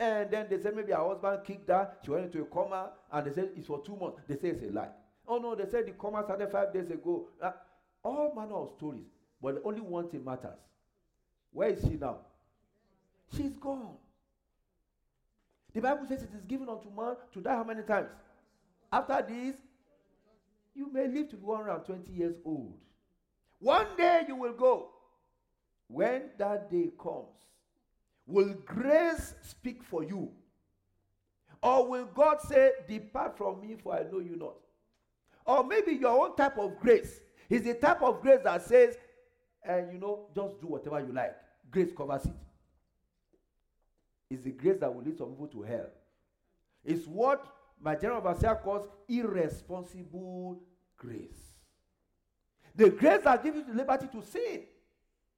And 0.00 0.30
then 0.30 0.46
they 0.48 0.58
say 0.60 0.70
maybe 0.74 0.92
her 0.92 1.06
husband 1.06 1.40
kicked 1.44 1.68
her. 1.68 1.90
She 2.04 2.10
went 2.10 2.26
into 2.26 2.42
a 2.42 2.44
coma. 2.46 2.90
And 3.12 3.26
they 3.26 3.32
said 3.32 3.50
it's 3.56 3.66
for 3.66 3.82
two 3.84 3.96
months. 3.96 4.22
They 4.26 4.36
say 4.36 4.48
it's 4.48 4.62
a 4.62 4.72
lie. 4.72 4.90
Oh, 5.26 5.38
no, 5.38 5.54
they 5.54 5.66
said 5.70 5.86
the 5.86 5.92
coma 5.92 6.22
started 6.24 6.50
five 6.50 6.72
days 6.72 6.90
ago. 6.90 7.28
Uh, 7.40 7.52
all 8.02 8.32
manner 8.34 8.54
of 8.54 8.70
stories. 8.76 9.06
But 9.42 9.60
only 9.64 9.80
one 9.82 10.08
thing 10.08 10.24
matters. 10.24 10.58
Where 11.52 11.68
is 11.70 11.82
she 11.82 11.96
now? 11.96 12.18
She's 13.36 13.52
gone. 13.60 13.96
The 15.78 15.82
Bible 15.82 16.06
says 16.08 16.24
it 16.24 16.30
is 16.34 16.42
given 16.42 16.68
unto 16.68 16.90
man 16.90 17.14
to 17.32 17.40
die 17.40 17.54
how 17.54 17.62
many 17.62 17.82
times? 17.82 18.08
After 18.92 19.24
this, 19.28 19.54
you 20.74 20.92
may 20.92 21.06
live 21.06 21.28
to 21.28 21.36
be 21.36 21.44
120 21.44 22.12
years 22.12 22.34
old. 22.44 22.74
One 23.60 23.86
day 23.96 24.24
you 24.26 24.34
will 24.34 24.54
go. 24.54 24.88
When 25.86 26.30
that 26.36 26.68
day 26.68 26.90
comes, 27.00 27.28
will 28.26 28.56
grace 28.66 29.34
speak 29.40 29.84
for 29.84 30.02
you? 30.02 30.32
Or 31.62 31.86
will 31.86 32.06
God 32.06 32.40
say, 32.40 32.72
Depart 32.88 33.38
from 33.38 33.60
me, 33.60 33.76
for 33.80 33.94
I 33.94 34.02
know 34.02 34.18
you 34.18 34.34
not? 34.34 34.56
Or 35.46 35.62
maybe 35.62 35.92
your 35.92 36.26
own 36.26 36.34
type 36.34 36.58
of 36.58 36.80
grace 36.80 37.20
is 37.48 37.62
the 37.62 37.74
type 37.74 38.02
of 38.02 38.20
grace 38.20 38.40
that 38.42 38.62
says, 38.66 38.96
and 39.62 39.92
you 39.92 40.00
know, 40.00 40.26
just 40.34 40.60
do 40.60 40.66
whatever 40.66 40.98
you 40.98 41.12
like. 41.12 41.36
Grace 41.70 41.92
covers 41.96 42.24
it. 42.24 42.32
It's 44.30 44.42
the 44.42 44.50
grace 44.50 44.76
that 44.80 44.94
will 44.94 45.02
lead 45.02 45.16
some 45.16 45.30
people 45.30 45.46
to 45.48 45.62
hell. 45.62 45.90
It's 46.84 47.06
what 47.06 47.46
my 47.80 47.94
general 47.94 48.18
overseer 48.18 48.54
calls 48.56 48.86
irresponsible 49.08 50.60
grace. 50.96 51.52
The 52.74 52.90
grace 52.90 53.22
that 53.24 53.42
gives 53.42 53.56
you 53.56 53.64
the 53.64 53.74
liberty 53.74 54.06
to 54.08 54.22
sin. 54.22 54.62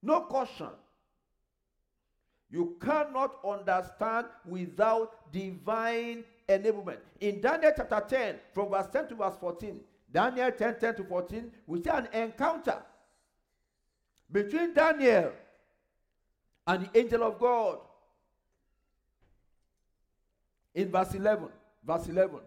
No 0.02 0.22
caution. 0.22 0.70
You 2.50 2.76
cannot 2.80 3.36
understand 3.46 4.26
without 4.44 5.32
divine 5.32 6.24
enablement. 6.48 6.98
In 7.20 7.40
Daniel 7.40 7.72
chapter 7.76 8.02
10, 8.08 8.36
from 8.52 8.70
verse 8.70 8.88
10 8.92 9.08
to 9.08 9.14
verse 9.14 9.36
14, 9.40 9.80
Daniel 10.12 10.50
10 10.50 10.80
10 10.80 10.94
to 10.96 11.04
14, 11.04 11.52
we 11.66 11.82
see 11.82 11.90
an 11.90 12.08
encounter 12.12 12.82
between 14.30 14.74
Daniel 14.74 15.32
and 16.66 16.86
the 16.86 16.98
angel 16.98 17.22
of 17.22 17.38
God. 17.38 17.78
In 20.74 20.90
verse 20.90 21.14
11, 21.14 21.48
verse 21.84 22.08
11. 22.08 22.40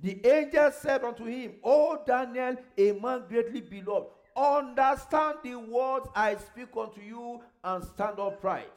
The 0.00 0.26
angel 0.26 0.70
said 0.70 1.04
unto 1.04 1.24
him, 1.24 1.54
O 1.62 1.98
Daniel, 2.06 2.56
a 2.76 2.92
man 2.92 3.24
greatly 3.28 3.60
beloved, 3.60 4.08
understand 4.36 5.38
the 5.42 5.54
words 5.54 6.08
I 6.14 6.36
speak 6.36 6.68
unto 6.76 7.00
you 7.00 7.40
and 7.62 7.84
stand 7.84 8.18
upright. 8.18 8.70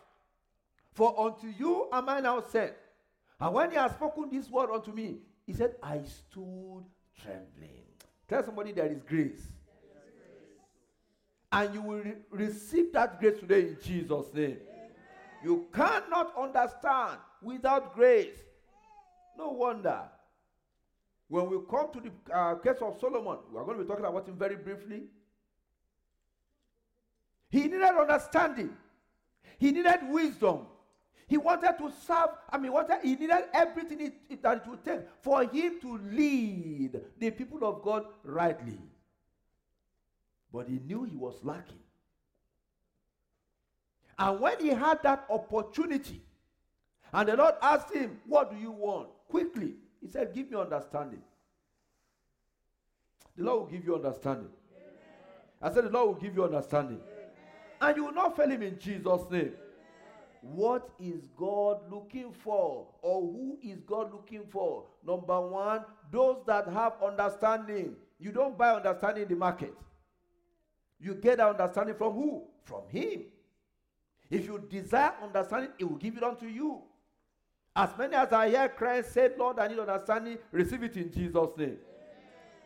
For 0.93 1.19
unto 1.19 1.47
you 1.47 1.87
am 1.91 2.09
I 2.09 2.19
now 2.19 2.41
sent. 2.41 2.73
And 3.39 3.53
when 3.53 3.71
he 3.71 3.77
had 3.77 3.91
spoken 3.91 4.29
this 4.31 4.49
word 4.49 4.71
unto 4.71 4.91
me, 4.91 5.17
he 5.45 5.53
said, 5.53 5.75
I 5.81 6.01
stood 6.03 6.83
trembling. 7.21 7.85
Tell 8.27 8.43
somebody 8.43 8.71
there 8.71 8.87
is 8.87 9.01
grace. 9.03 9.47
And 11.51 11.73
you 11.73 11.81
will 11.81 11.99
re- 11.99 12.15
receive 12.31 12.91
that 12.93 13.19
grace 13.19 13.39
today 13.39 13.61
in 13.61 13.77
Jesus' 13.81 14.33
name. 14.33 14.57
You 15.43 15.67
cannot 15.73 16.33
understand 16.37 17.19
without 17.41 17.95
grace. 17.95 18.37
No 19.37 19.51
wonder. 19.51 20.01
When 21.27 21.49
we 21.49 21.57
come 21.69 21.91
to 21.93 22.01
the 22.01 22.33
uh, 22.33 22.55
case 22.55 22.81
of 22.81 22.99
Solomon, 22.99 23.37
we 23.51 23.59
are 23.59 23.65
going 23.65 23.77
to 23.77 23.83
be 23.83 23.87
talking 23.87 24.05
about 24.05 24.27
him 24.27 24.37
very 24.37 24.55
briefly. 24.55 25.03
He 27.49 27.63
needed 27.63 27.83
understanding. 27.83 28.71
He 29.59 29.71
needed 29.71 29.99
wisdom. 30.09 30.67
He 31.27 31.37
wanted 31.37 31.77
to 31.77 31.91
serve. 32.05 32.29
I 32.49 32.57
mean, 32.57 32.71
wanted, 32.71 32.99
he 33.03 33.15
needed 33.15 33.43
everything 33.53 33.99
it, 33.99 34.13
it, 34.29 34.43
that 34.43 34.57
it 34.57 34.67
would 34.67 34.83
take 34.83 35.01
for 35.21 35.43
him 35.43 35.79
to 35.81 35.97
lead 36.11 37.01
the 37.19 37.31
people 37.31 37.65
of 37.65 37.81
God 37.81 38.05
rightly. 38.23 38.79
But 40.53 40.69
he 40.69 40.79
knew 40.79 41.03
he 41.03 41.15
was 41.15 41.35
lacking. 41.43 41.79
And 44.19 44.39
when 44.39 44.59
he 44.59 44.69
had 44.69 45.03
that 45.03 45.25
opportunity, 45.29 46.21
and 47.13 47.29
the 47.29 47.35
Lord 47.35 47.55
asked 47.61 47.93
him, 47.93 48.19
What 48.25 48.51
do 48.51 48.57
you 48.57 48.71
want? 48.71 49.09
Quickly, 49.29 49.75
he 50.01 50.07
said, 50.07 50.33
Give 50.33 50.49
me 50.51 50.57
understanding. 50.57 51.21
The 53.37 53.43
Lord 53.43 53.59
will 53.59 53.67
give 53.67 53.85
you 53.85 53.95
understanding. 53.95 54.49
Amen. 54.75 54.91
I 55.61 55.73
said, 55.73 55.85
The 55.85 55.89
Lord 55.89 56.07
will 56.07 56.21
give 56.21 56.35
you 56.35 56.43
understanding. 56.43 56.99
Amen. 56.99 57.29
And 57.81 57.97
you 57.97 58.05
will 58.05 58.13
not 58.13 58.35
fail 58.35 58.49
him 58.49 58.63
in 58.63 58.79
Jesus' 58.79 59.29
name. 59.29 59.41
Amen. 59.41 59.53
What 60.41 60.89
is 60.99 61.27
God 61.35 61.81
looking 61.91 62.31
for? 62.31 62.87
Or 63.01 63.21
who 63.21 63.59
is 63.61 63.81
God 63.81 64.11
looking 64.11 64.43
for? 64.49 64.85
Number 65.05 65.39
one, 65.39 65.85
those 66.11 66.37
that 66.47 66.67
have 66.67 66.93
understanding. 67.03 67.95
You 68.19 68.31
don't 68.31 68.57
buy 68.57 68.71
understanding 68.71 69.23
in 69.23 69.29
the 69.29 69.35
market. 69.35 69.73
You 70.99 71.13
get 71.13 71.37
that 71.37 71.49
understanding 71.49 71.95
from 71.95 72.13
who? 72.13 72.43
From 72.63 72.81
Him. 72.89 73.25
If 74.29 74.45
you 74.45 74.63
desire 74.69 75.13
understanding, 75.21 75.71
He 75.77 75.83
will 75.83 75.97
give 75.97 76.17
it 76.17 76.23
unto 76.23 76.47
you. 76.47 76.81
As 77.75 77.89
many 77.97 78.15
as 78.15 78.33
I 78.33 78.49
hear 78.49 78.69
Christ 78.69 79.13
said, 79.13 79.35
Lord, 79.37 79.59
I 79.59 79.67
need 79.67 79.79
understanding, 79.79 80.37
receive 80.51 80.83
it 80.83 80.97
in 80.97 81.11
Jesus' 81.11 81.49
name. 81.57 81.77
Amen. 81.77 81.77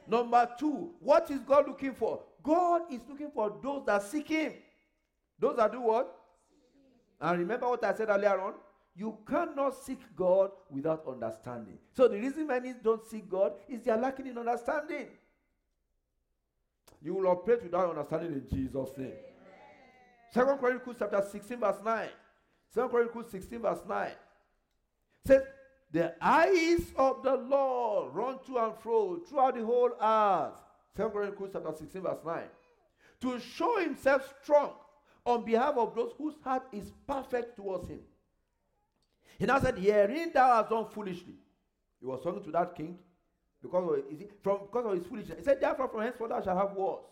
Number 0.07 0.49
two, 0.57 0.91
what 0.99 1.29
is 1.29 1.41
God 1.41 1.67
looking 1.67 1.93
for? 1.93 2.21
God 2.41 2.83
is 2.91 3.01
looking 3.09 3.29
for 3.31 3.57
those 3.61 3.85
that 3.85 4.03
seek 4.03 4.29
Him. 4.29 4.53
Those 5.37 5.57
that 5.57 5.71
do 5.71 5.81
what? 5.81 6.17
And 7.19 7.39
remember 7.39 7.67
what 7.67 7.83
I 7.83 7.93
said 7.93 8.09
earlier 8.09 8.39
on? 8.39 8.53
You 8.95 9.17
cannot 9.27 9.75
seek 9.75 9.99
God 10.15 10.51
without 10.69 11.03
understanding. 11.07 11.77
So 11.95 12.07
the 12.07 12.17
reason 12.17 12.47
many 12.47 12.73
don't 12.83 13.05
seek 13.05 13.29
God 13.29 13.53
is 13.69 13.81
they 13.81 13.91
are 13.91 13.97
lacking 13.99 14.27
in 14.27 14.37
understanding. 14.37 15.07
You 17.01 17.15
will 17.15 17.27
operate 17.27 17.63
without 17.63 17.89
understanding 17.89 18.33
in 18.33 18.47
Jesus' 18.49 18.91
name. 18.97 19.13
Second 20.33 20.59
Chronicles 20.59 20.95
chapter 20.97 21.21
16, 21.21 21.59
verse 21.59 21.77
9. 21.83 22.09
Second 22.73 22.89
Chronicles 22.89 23.31
16, 23.31 23.59
verse 23.59 23.79
9 23.87 24.11
says, 25.25 25.43
The 25.91 26.15
eyes 26.21 26.93
of 26.95 27.21
the 27.21 27.35
Lord 27.35 28.13
run 28.15 28.39
to 28.47 28.57
and 28.57 28.73
fro 28.79 29.19
throughout 29.19 29.55
the 29.55 29.65
whole 29.65 29.91
earth. 30.01 30.53
2 30.95 31.09
Chronicles 31.09 31.49
chapter 31.53 31.73
16, 31.77 32.01
verse 32.01 32.19
9. 32.25 32.43
To 33.21 33.39
show 33.39 33.79
himself 33.79 34.33
strong 34.41 34.71
on 35.25 35.43
behalf 35.43 35.75
of 35.75 35.95
those 35.95 36.13
whose 36.17 36.35
heart 36.43 36.63
is 36.71 36.91
perfect 37.05 37.57
towards 37.57 37.89
him. 37.89 37.99
He 39.37 39.45
now 39.45 39.59
said, 39.59 39.77
Herein 39.77 40.31
thou 40.33 40.55
hast 40.55 40.69
done 40.69 40.85
foolishly. 40.91 41.35
He 41.99 42.05
was 42.05 42.21
talking 42.23 42.43
to 42.43 42.51
that 42.51 42.75
king 42.75 42.97
because 43.61 43.89
of, 43.89 44.11
is 44.11 44.21
it, 44.21 44.31
from, 44.41 44.61
because 44.61 44.85
of 44.85 44.93
his 44.93 45.05
foolishness. 45.05 45.39
He 45.39 45.43
said, 45.43 45.59
Therefore, 45.59 45.89
from 45.89 46.01
henceforth 46.01 46.29
thou 46.29 46.41
shalt 46.41 46.57
have 46.57 46.75
wars. 46.75 47.03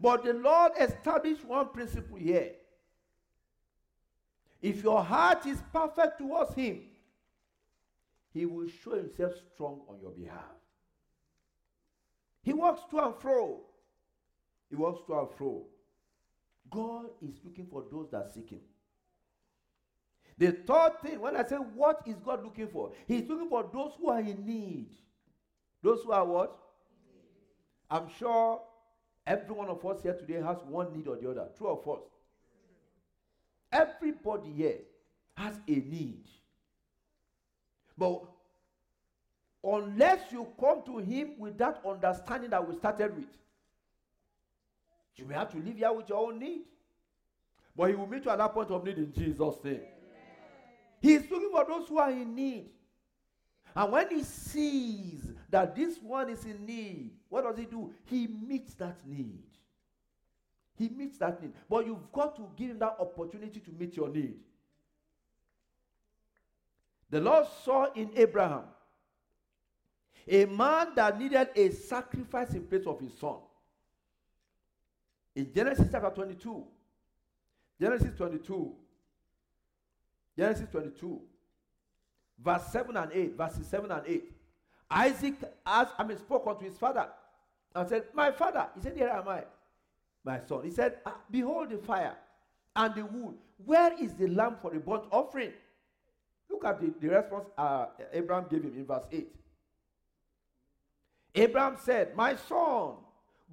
But 0.00 0.24
the 0.24 0.34
Lord 0.34 0.72
established 0.78 1.44
one 1.44 1.68
principle 1.70 2.18
here. 2.18 2.52
If 4.60 4.82
your 4.82 5.02
heart 5.02 5.46
is 5.46 5.62
perfect 5.72 6.18
towards 6.18 6.54
him, 6.54 6.82
he 8.32 8.44
will 8.46 8.68
show 8.68 8.96
himself 8.96 9.32
strong 9.54 9.80
on 9.88 10.00
your 10.00 10.10
behalf. 10.10 10.42
He 12.42 12.52
walks 12.52 12.82
to 12.90 12.98
and 12.98 13.14
fro. 13.16 13.60
He 14.68 14.76
walks 14.76 15.06
to 15.06 15.18
and 15.18 15.28
fro. 15.36 15.64
God 16.70 17.06
is 17.22 17.34
looking 17.44 17.66
for 17.66 17.84
those 17.90 18.08
that 18.10 18.32
seek 18.34 18.50
him. 18.50 18.60
The 20.38 20.52
third 20.52 21.00
thing, 21.02 21.20
when 21.20 21.36
I 21.36 21.44
say 21.44 21.56
what 21.56 22.02
is 22.06 22.16
God 22.16 22.44
looking 22.44 22.68
for, 22.68 22.92
He's 23.08 23.26
looking 23.26 23.48
for 23.48 23.68
those 23.72 23.92
who 23.98 24.10
are 24.10 24.20
in 24.20 24.44
need. 24.44 24.90
Those 25.82 26.02
who 26.02 26.12
are 26.12 26.24
what? 26.24 26.58
I'm 27.88 28.08
sure 28.18 28.60
every 29.26 29.54
one 29.54 29.68
of 29.68 29.84
us 29.84 30.02
here 30.02 30.14
today 30.14 30.40
has 30.40 30.58
one 30.68 30.92
need 30.92 31.08
or 31.08 31.16
the 31.16 31.30
other. 31.30 31.48
True 31.56 31.68
or 31.68 31.82
false? 31.82 32.08
Everybody 33.72 34.52
here 34.52 34.78
has 35.36 35.54
a 35.68 35.72
need. 35.72 36.24
But 37.98 38.22
unless 39.64 40.30
you 40.30 40.46
come 40.58 40.82
to 40.86 40.98
Him 40.98 41.38
with 41.38 41.58
that 41.58 41.82
understanding 41.86 42.50
that 42.50 42.66
we 42.66 42.76
started 42.76 43.16
with, 43.16 43.26
you 45.16 45.24
may 45.24 45.34
have 45.34 45.50
to 45.52 45.58
live 45.58 45.76
here 45.76 45.92
with 45.92 46.08
your 46.08 46.28
own 46.28 46.38
need. 46.38 46.62
But 47.76 47.90
He 47.90 47.96
will 47.96 48.06
meet 48.06 48.24
you 48.24 48.30
at 48.30 48.38
that 48.38 48.52
point 48.54 48.70
of 48.70 48.84
need 48.84 48.98
in 48.98 49.12
Jesus' 49.12 49.56
name. 49.64 49.80
He's 51.00 51.30
looking 51.30 51.50
for 51.50 51.64
those 51.66 51.88
who 51.88 51.98
are 51.98 52.10
in 52.10 52.34
need. 52.34 52.70
And 53.76 53.92
when 53.92 54.08
he 54.08 54.22
sees 54.22 55.20
that 55.50 55.76
this 55.76 55.98
one 55.98 56.30
is 56.30 56.46
in 56.46 56.64
need, 56.64 57.10
what 57.28 57.44
does 57.44 57.58
he 57.58 57.66
do? 57.66 57.92
He 58.06 58.26
meets 58.26 58.72
that 58.74 58.96
need. 59.06 59.44
He 60.78 60.88
meets 60.88 61.18
that 61.18 61.42
need. 61.42 61.52
But 61.68 61.86
you've 61.86 62.10
got 62.10 62.36
to 62.36 62.48
give 62.56 62.70
him 62.70 62.78
that 62.78 62.96
opportunity 62.98 63.60
to 63.60 63.70
meet 63.72 63.94
your 63.94 64.08
need. 64.08 64.36
The 67.10 67.20
Lord 67.20 67.46
saw 67.64 67.92
in 67.92 68.10
Abraham 68.16 68.64
a 70.26 70.46
man 70.46 70.88
that 70.96 71.18
needed 71.18 71.48
a 71.54 71.70
sacrifice 71.70 72.54
in 72.54 72.64
place 72.64 72.86
of 72.86 72.98
his 72.98 73.12
son. 73.18 73.36
In 75.34 75.52
Genesis 75.52 75.88
chapter 75.92 76.10
22, 76.10 76.64
Genesis 77.78 78.10
22, 78.16 78.72
Genesis 80.36 80.66
22, 80.72 81.20
verse 82.42 82.62
7 82.72 82.96
and 82.96 83.12
8, 83.12 83.36
verses 83.36 83.66
7 83.66 83.90
and 83.90 84.02
8. 84.06 84.24
Isaac 84.90 85.34
asked, 85.64 85.94
I 85.98 86.04
mean, 86.04 86.18
spoke 86.18 86.46
unto 86.46 86.64
his 86.64 86.78
father 86.78 87.08
and 87.74 87.88
said, 87.88 88.04
My 88.14 88.30
father, 88.30 88.68
he 88.74 88.82
said, 88.82 88.96
Here 88.96 89.08
am 89.08 89.28
I, 89.28 89.44
my 90.24 90.40
son. 90.48 90.64
He 90.64 90.70
said, 90.70 90.98
ah, 91.04 91.16
Behold 91.30 91.70
the 91.70 91.78
fire 91.78 92.16
and 92.74 92.94
the 92.94 93.04
wood. 93.04 93.34
Where 93.64 93.92
is 94.00 94.14
the 94.14 94.28
lamb 94.28 94.56
for 94.60 94.70
the 94.70 94.78
burnt 94.78 95.04
offering? 95.10 95.52
Look 96.50 96.64
at 96.64 96.80
the, 96.80 96.92
the 97.00 97.08
response 97.08 97.46
uh, 97.58 97.86
Abraham 98.12 98.46
gave 98.50 98.62
him 98.62 98.74
in 98.76 98.86
verse 98.86 99.04
8. 99.10 99.28
Abraham 101.34 101.76
said, 101.82 102.14
My 102.14 102.36
son, 102.36 102.94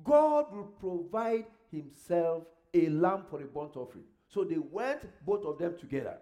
God 0.04 0.46
will 0.54 0.72
provide 0.80 1.46
himself 1.72 2.44
a 2.74 2.90
lamb 2.90 3.24
for 3.30 3.42
a 3.42 3.46
burnt 3.46 3.76
offering. 3.76 4.06
So 4.28 4.44
they 4.44 4.58
went, 4.58 5.02
both 5.26 5.46
of 5.46 5.58
them 5.58 5.76
together. 5.80 6.18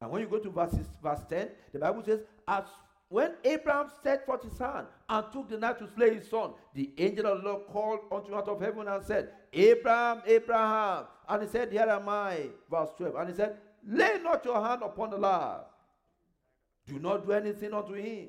And 0.00 0.10
when 0.10 0.22
you 0.22 0.28
go 0.28 0.38
to 0.38 0.50
verses, 0.50 0.86
verse 1.02 1.20
10, 1.28 1.48
the 1.72 1.78
Bible 1.78 2.02
says, 2.04 2.20
As 2.48 2.64
when 3.08 3.32
Abraham 3.44 3.90
set 4.02 4.24
forth 4.24 4.42
his 4.44 4.56
hand 4.58 4.86
and 5.08 5.26
took 5.32 5.48
the 5.50 5.58
knife 5.58 5.78
to 5.78 5.88
slay 5.96 6.14
his 6.14 6.30
son, 6.30 6.52
the 6.74 6.90
angel 6.96 7.26
of 7.26 7.42
the 7.42 7.48
Lord 7.48 7.66
called 7.66 8.00
unto 8.10 8.28
him 8.28 8.34
out 8.34 8.48
of 8.48 8.60
heaven 8.60 8.86
and 8.88 9.04
said, 9.04 9.30
Abraham, 9.52 10.22
Abraham. 10.26 11.04
And 11.28 11.42
he 11.42 11.48
said, 11.48 11.72
Here 11.72 11.88
am 11.88 12.08
I. 12.08 12.46
Verse 12.70 12.90
12. 12.96 13.14
And 13.16 13.28
he 13.28 13.34
said, 13.34 13.56
Lay 13.86 14.18
not 14.22 14.44
your 14.44 14.64
hand 14.64 14.82
upon 14.82 15.10
the 15.10 15.18
lad. 15.18 15.62
Do 16.86 16.98
not 16.98 17.26
do 17.26 17.32
anything 17.32 17.74
unto 17.74 17.94
him. 17.94 18.28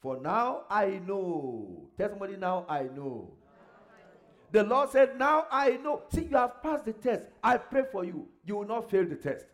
For 0.00 0.18
now 0.20 0.62
I 0.68 1.00
know. 1.06 1.90
Tell 1.96 2.08
somebody 2.10 2.36
now 2.36 2.64
I 2.68 2.84
know. 2.84 3.34
The 4.52 4.62
Lord 4.62 4.90
said, 4.90 5.18
Now 5.18 5.46
I 5.50 5.72
know. 5.82 6.02
See, 6.12 6.24
you 6.24 6.36
have 6.36 6.62
passed 6.62 6.86
the 6.86 6.92
test. 6.92 7.26
I 7.42 7.56
pray 7.56 7.84
for 7.92 8.04
you. 8.04 8.26
You 8.44 8.56
will 8.56 8.66
not 8.66 8.90
fail 8.90 9.04
the 9.04 9.16
test. 9.16 9.44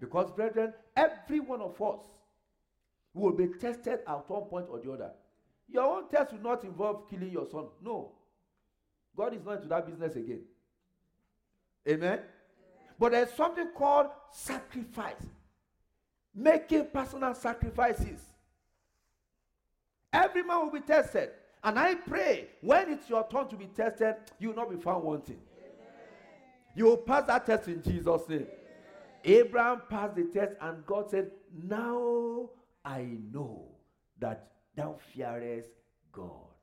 Because, 0.00 0.30
brethren, 0.30 0.72
every 0.96 1.40
one 1.40 1.60
of 1.60 1.80
us 1.80 2.00
will 3.14 3.32
be 3.32 3.48
tested 3.48 4.00
at 4.06 4.30
one 4.30 4.42
point 4.42 4.66
or 4.70 4.78
the 4.80 4.92
other. 4.92 5.10
Your 5.68 5.84
own 5.84 6.08
test 6.08 6.32
will 6.32 6.40
not 6.40 6.64
involve 6.64 7.08
killing 7.10 7.30
your 7.30 7.46
son. 7.50 7.66
No. 7.82 8.12
God 9.16 9.34
is 9.34 9.44
not 9.44 9.56
into 9.56 9.68
that 9.68 9.86
business 9.86 10.16
again. 10.16 10.42
Amen? 11.88 12.20
But 12.98 13.12
there's 13.12 13.32
something 13.32 13.68
called 13.76 14.08
sacrifice. 14.30 15.26
Making 16.34 16.86
personal 16.92 17.34
sacrifices. 17.34 18.20
Every 20.12 20.42
man 20.42 20.66
will 20.66 20.72
be 20.72 20.80
tested. 20.80 21.30
And 21.64 21.78
I 21.78 21.94
pray 21.96 22.48
when 22.60 22.92
it's 22.92 23.08
your 23.10 23.26
turn 23.28 23.48
to 23.48 23.56
be 23.56 23.66
tested, 23.66 24.14
you 24.38 24.48
will 24.48 24.56
not 24.56 24.70
be 24.70 24.76
found 24.76 25.02
wanting. 25.04 25.40
You 26.76 26.84
will 26.84 26.96
pass 26.98 27.26
that 27.26 27.44
test 27.44 27.66
in 27.68 27.82
Jesus' 27.82 28.28
name. 28.28 28.46
Abraham 29.24 29.82
passed 29.88 30.16
the 30.16 30.24
test, 30.24 30.52
and 30.60 30.84
God 30.86 31.10
said, 31.10 31.30
Now 31.64 32.50
I 32.84 33.08
know 33.32 33.68
that 34.18 34.52
thou 34.76 34.98
fearest 35.14 35.70
God. 36.12 36.54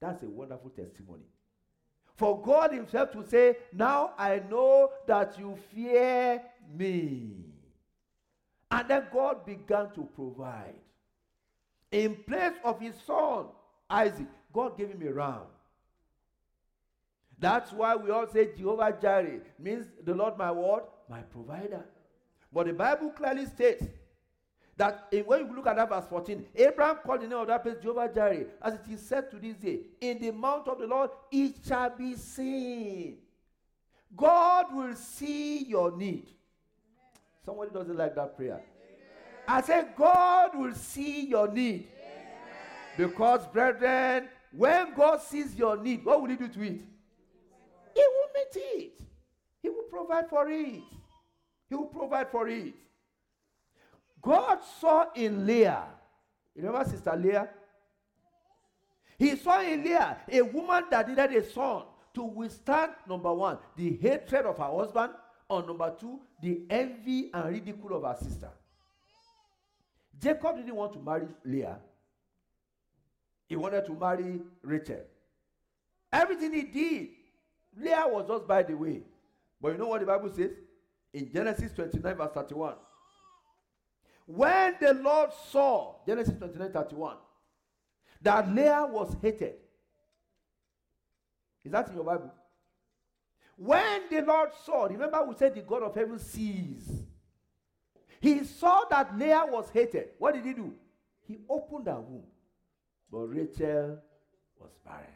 That's 0.00 0.22
a 0.22 0.28
wonderful 0.28 0.70
testimony. 0.70 1.24
For 2.16 2.40
God 2.42 2.72
Himself 2.72 3.12
to 3.12 3.26
say, 3.26 3.56
Now 3.72 4.12
I 4.18 4.42
know 4.50 4.90
that 5.06 5.38
you 5.38 5.56
fear 5.74 6.42
me. 6.74 7.52
And 8.70 8.88
then 8.88 9.06
God 9.12 9.44
began 9.44 9.90
to 9.92 10.08
provide. 10.14 10.74
In 11.90 12.16
place 12.26 12.54
of 12.64 12.80
his 12.80 12.94
son, 13.06 13.46
Isaac, 13.88 14.26
God 14.50 14.78
gave 14.78 14.88
him 14.88 15.06
a 15.06 15.12
ram. 15.12 15.42
That's 17.38 17.70
why 17.70 17.94
we 17.96 18.10
all 18.10 18.26
say 18.26 18.48
Jehovah 18.56 18.96
Jireh 19.00 19.40
means 19.58 19.86
the 20.02 20.14
Lord 20.14 20.38
my 20.38 20.50
word, 20.50 20.84
my 21.10 21.20
provider. 21.20 21.84
But 22.52 22.66
the 22.66 22.72
Bible 22.72 23.10
clearly 23.10 23.46
states 23.46 23.86
that 24.76 25.06
eh, 25.12 25.22
when 25.22 25.46
you 25.46 25.56
look 25.56 25.66
at 25.66 25.76
that 25.76 25.88
verse 25.88 26.04
14, 26.08 26.46
Abraham 26.54 26.96
called 26.96 27.22
the 27.22 27.26
name 27.26 27.38
of 27.38 27.46
that 27.46 27.62
place 27.62 27.76
Jehovah 27.80 28.10
Jireh, 28.12 28.46
as 28.60 28.74
it 28.74 28.80
is 28.90 29.00
said 29.00 29.30
to 29.30 29.38
this 29.38 29.56
day, 29.56 29.80
in 30.00 30.18
the 30.20 30.30
mount 30.30 30.68
of 30.68 30.78
the 30.78 30.86
Lord 30.86 31.10
it 31.30 31.54
shall 31.66 31.90
be 31.90 32.14
seen. 32.16 33.18
God 34.14 34.74
will 34.74 34.94
see 34.94 35.64
your 35.64 35.96
need. 35.96 36.28
Somebody 37.44 37.70
doesn't 37.72 37.96
like 37.96 38.14
that 38.14 38.36
prayer. 38.36 38.60
I 39.48 39.62
said, 39.62 39.94
God 39.96 40.56
will 40.56 40.74
see 40.74 41.26
your 41.26 41.50
need. 41.50 41.88
Because, 42.96 43.46
brethren, 43.46 44.28
when 44.52 44.94
God 44.94 45.20
sees 45.22 45.54
your 45.54 45.76
need, 45.76 46.04
what 46.04 46.20
will 46.20 46.28
He 46.28 46.36
do 46.36 46.48
to 46.48 46.62
it? 46.62 46.80
He 47.94 48.04
will 48.06 48.28
meet 48.34 48.62
it, 48.62 49.00
He 49.62 49.68
will 49.70 49.84
provide 49.90 50.28
for 50.28 50.48
it. 50.48 50.82
He 51.72 51.76
will 51.76 51.86
provide 51.86 52.30
for 52.30 52.46
it. 52.48 52.74
God 54.20 54.58
saw 54.78 55.06
in 55.14 55.46
Leah, 55.46 55.86
you 56.54 56.62
remember 56.62 56.86
Sister 56.86 57.16
Leah? 57.16 57.48
He 59.18 59.36
saw 59.36 59.62
in 59.62 59.82
Leah 59.82 60.18
a 60.30 60.42
woman 60.42 60.84
that 60.90 61.08
needed 61.08 61.32
a 61.34 61.50
son 61.50 61.84
to 62.12 62.24
withstand, 62.24 62.92
number 63.08 63.32
one, 63.32 63.56
the 63.74 63.96
hatred 63.96 64.44
of 64.44 64.58
her 64.58 64.64
husband, 64.64 65.14
or 65.48 65.62
number 65.62 65.94
two, 65.98 66.20
the 66.42 66.60
envy 66.68 67.30
and 67.32 67.50
ridicule 67.50 67.96
of 67.96 68.02
her 68.02 68.22
sister. 68.22 68.50
Jacob 70.20 70.56
didn't 70.56 70.76
want 70.76 70.92
to 70.92 70.98
marry 70.98 71.26
Leah, 71.42 71.78
he 73.48 73.56
wanted 73.56 73.86
to 73.86 73.94
marry 73.94 74.42
Rachel. 74.60 75.00
Everything 76.12 76.52
he 76.52 76.64
did, 76.64 77.08
Leah 77.78 78.04
was 78.08 78.28
just 78.28 78.46
by 78.46 78.62
the 78.62 78.74
way. 78.74 79.00
But 79.58 79.72
you 79.72 79.78
know 79.78 79.86
what 79.86 80.00
the 80.00 80.06
Bible 80.06 80.28
says? 80.28 80.50
In 81.12 81.30
Genesis 81.32 81.72
29, 81.72 82.16
verse 82.16 82.30
31. 82.34 82.74
When 84.26 84.76
the 84.80 84.94
Lord 84.94 85.30
saw, 85.50 85.96
Genesis 86.06 86.36
29, 86.38 86.72
31, 86.72 87.16
that 88.22 88.54
Leah 88.54 88.86
was 88.88 89.16
hated. 89.20 89.54
Is 91.64 91.72
that 91.72 91.88
in 91.88 91.94
your 91.94 92.04
Bible? 92.04 92.32
When 93.56 94.02
the 94.10 94.22
Lord 94.22 94.50
saw, 94.64 94.84
remember 94.86 95.24
we 95.24 95.34
said 95.36 95.54
the 95.54 95.62
God 95.62 95.82
of 95.82 95.94
heaven 95.94 96.18
sees. 96.18 96.88
He 98.20 98.44
saw 98.44 98.84
that 98.90 99.16
Leah 99.18 99.44
was 99.48 99.68
hated. 99.70 100.10
What 100.18 100.34
did 100.34 100.44
he 100.44 100.54
do? 100.54 100.74
He 101.26 101.38
opened 101.48 101.86
her 101.86 102.00
womb. 102.00 102.24
But 103.10 103.26
Rachel 103.26 103.98
was 104.58 104.70
barren. 104.84 105.06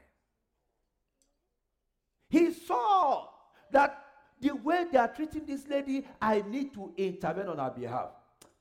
He 2.29 2.53
saw 2.53 3.29
that 3.71 4.06
the 4.41 4.51
way 4.51 4.85
they 4.91 4.99
are 4.99 5.09
treating 5.09 5.47
this 5.47 5.67
lady, 5.67 6.05
I 6.21 6.43
need 6.47 6.75
to 6.75 6.93
intervene 6.97 7.49
on 7.49 7.59
her 7.59 7.71
behalf. 7.71 8.11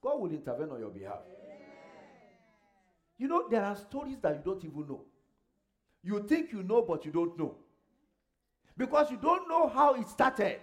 God 0.01 0.19
will 0.19 0.31
intervene 0.31 0.69
on 0.69 0.79
your 0.79 0.89
behalf. 0.89 1.19
You 3.17 3.27
know, 3.27 3.47
there 3.49 3.63
are 3.63 3.75
stories 3.75 4.17
that 4.21 4.35
you 4.35 4.41
don't 4.43 4.63
even 4.63 4.87
know. 4.87 5.01
You 6.03 6.25
think 6.27 6.51
you 6.51 6.63
know, 6.63 6.81
but 6.81 7.05
you 7.05 7.11
don't 7.11 7.37
know. 7.37 7.55
Because 8.77 9.09
you 9.09 9.17
don't 9.17 9.47
know 9.47 9.67
how 9.67 9.95
it 9.95 10.07
started. 10.07 10.59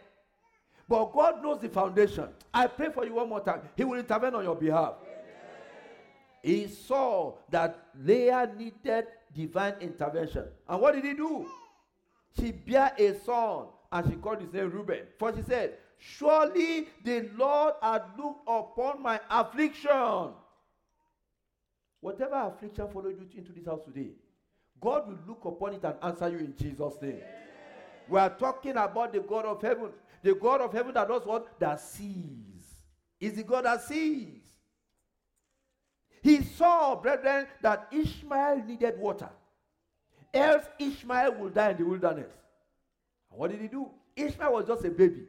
But 0.89 1.13
God 1.13 1.43
knows 1.43 1.61
the 1.61 1.69
foundation. 1.69 2.29
I 2.53 2.67
pray 2.67 2.91
for 2.91 3.05
you 3.07 3.15
one 3.15 3.29
more 3.29 3.41
time. 3.41 3.63
He 3.77 3.85
will 3.85 3.99
intervene 3.99 4.35
on 4.35 4.45
your 4.45 4.57
behalf. 4.57 4.95
He 6.43 6.67
saw 6.67 7.35
that 7.51 7.79
Leah 8.05 8.51
needed 8.57 9.07
divine 9.35 9.75
intervention. 9.81 10.45
And 10.69 10.81
what 10.81 10.95
did 10.95 11.05
he 11.05 11.15
do? 11.15 11.47
She 12.39 12.53
bare 12.53 12.93
a 12.99 13.15
son 13.21 13.67
and 13.93 14.11
she 14.11 14.17
called 14.17 14.41
his 14.41 14.53
name 14.53 14.71
Reuben. 14.71 15.03
For 15.19 15.37
she 15.37 15.43
said, 15.43 15.75
Surely 15.99 16.89
the 17.05 17.29
Lord 17.37 17.75
had 17.81 18.03
looked 18.19 18.43
upon 18.49 19.03
my 19.03 19.21
affliction. 19.31 20.31
Whatever 22.01 22.35
affliction 22.35 22.89
followed 22.93 23.21
you 23.21 23.29
into 23.39 23.53
this 23.53 23.67
house 23.67 23.85
today, 23.85 24.11
God 24.81 25.07
will 25.07 25.19
look 25.29 25.45
upon 25.45 25.75
it 25.75 25.85
and 25.85 25.95
answer 26.03 26.29
you 26.29 26.39
in 26.39 26.55
Jesus' 26.59 26.95
name. 27.01 27.21
We 28.09 28.19
are 28.19 28.31
talking 28.31 28.73
about 28.73 29.13
the 29.13 29.21
God 29.21 29.45
of 29.45 29.63
heaven. 29.63 29.91
The 30.23 30.35
God 30.35 30.61
of 30.61 30.73
heaven 30.73 30.95
that 30.95 31.07
does 31.07 31.25
what? 31.25 31.61
That 31.61 31.81
sees. 31.81 32.65
Is 33.21 33.35
the 33.35 33.45
God 33.45 33.67
that 33.67 33.83
sees. 33.83 34.41
He 36.23 36.43
saw, 36.43 36.97
brethren, 36.97 37.47
that 37.61 37.89
Ishmael 37.93 38.65
needed 38.67 38.99
water. 38.99 39.31
Else 40.35 40.65
Ishmael 40.79 41.35
will 41.35 41.51
die 41.51 41.71
in 41.71 41.77
the 41.77 41.85
wilderness. 41.85 42.33
What 43.35 43.51
did 43.51 43.61
he 43.61 43.69
do? 43.69 43.91
Ishmael 44.17 44.53
was 44.53 44.67
just 44.67 44.85
a 44.85 44.91
baby. 44.91 45.25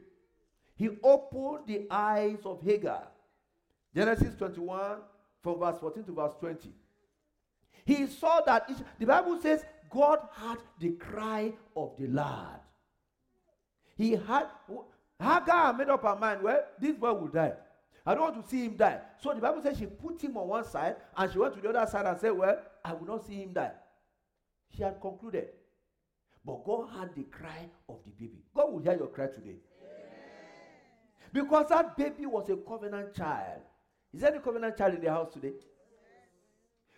He 0.76 0.90
opened 1.02 1.66
the 1.66 1.86
eyes 1.90 2.38
of 2.44 2.62
Hagar. 2.62 3.08
Genesis 3.94 4.34
21, 4.36 4.98
from 5.42 5.58
verse 5.60 5.78
14 5.78 6.04
to 6.04 6.12
verse 6.12 6.34
20. 6.40 6.68
He 7.84 8.06
saw 8.06 8.40
that 8.40 8.68
the 8.98 9.06
Bible 9.06 9.38
says 9.40 9.64
God 9.90 10.18
heard 10.32 10.58
the 10.80 10.90
cry 10.92 11.52
of 11.76 11.92
the 11.98 12.08
lad. 12.08 12.60
He 13.96 14.12
had 14.12 14.46
Hagar 15.20 15.72
made 15.74 15.88
up 15.88 16.02
her 16.02 16.16
mind, 16.16 16.42
well, 16.42 16.64
this 16.80 16.96
boy 16.96 17.12
will 17.12 17.28
die. 17.28 17.52
I 18.06 18.14
don't 18.14 18.34
want 18.34 18.44
to 18.44 18.50
see 18.50 18.64
him 18.64 18.76
die. 18.76 19.00
So 19.22 19.32
the 19.32 19.40
Bible 19.40 19.62
says 19.62 19.78
she 19.78 19.86
put 19.86 20.20
him 20.20 20.36
on 20.36 20.48
one 20.48 20.64
side 20.64 20.96
and 21.16 21.32
she 21.32 21.38
went 21.38 21.54
to 21.54 21.60
the 21.60 21.70
other 21.70 21.90
side 21.90 22.04
and 22.04 22.18
said, 22.20 22.32
Well, 22.32 22.60
I 22.84 22.92
will 22.92 23.06
not 23.06 23.26
see 23.26 23.36
him 23.36 23.52
die. 23.52 23.72
She 24.76 24.82
had 24.82 25.00
concluded. 25.00 25.48
But 26.44 26.64
God 26.64 26.88
had 26.98 27.14
the 27.14 27.22
cry 27.24 27.68
of 27.88 27.96
the 28.04 28.10
baby. 28.10 28.42
God 28.54 28.72
will 28.72 28.80
hear 28.80 28.96
your 28.96 29.06
cry 29.06 29.26
today. 29.28 29.56
Because 31.32 31.68
that 31.70 31.96
baby 31.96 32.26
was 32.26 32.48
a 32.50 32.56
covenant 32.56 33.14
child. 33.14 33.62
Is 34.12 34.20
there 34.20 34.30
any 34.30 34.40
covenant 34.40 34.76
child 34.76 34.94
in 34.94 35.00
the 35.00 35.10
house 35.10 35.32
today? 35.32 35.52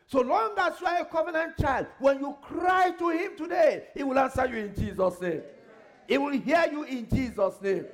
So 0.06 0.20
long 0.20 0.52
as 0.58 0.80
you 0.80 0.86
are 0.86 1.00
a 1.00 1.04
covenant 1.04 1.56
child, 1.58 1.86
when 1.98 2.20
you 2.20 2.36
cry 2.42 2.90
to 2.90 3.08
him 3.10 3.36
today, 3.36 3.84
he 3.94 4.02
will 4.02 4.18
answer 4.18 4.46
you 4.46 4.56
in 4.56 4.74
Jesus' 4.74 5.20
name. 5.20 5.42
He 6.06 6.18
will 6.18 6.38
hear 6.38 6.66
you 6.70 6.84
in 6.84 7.08
Jesus' 7.08 7.60
name. 7.62 7.86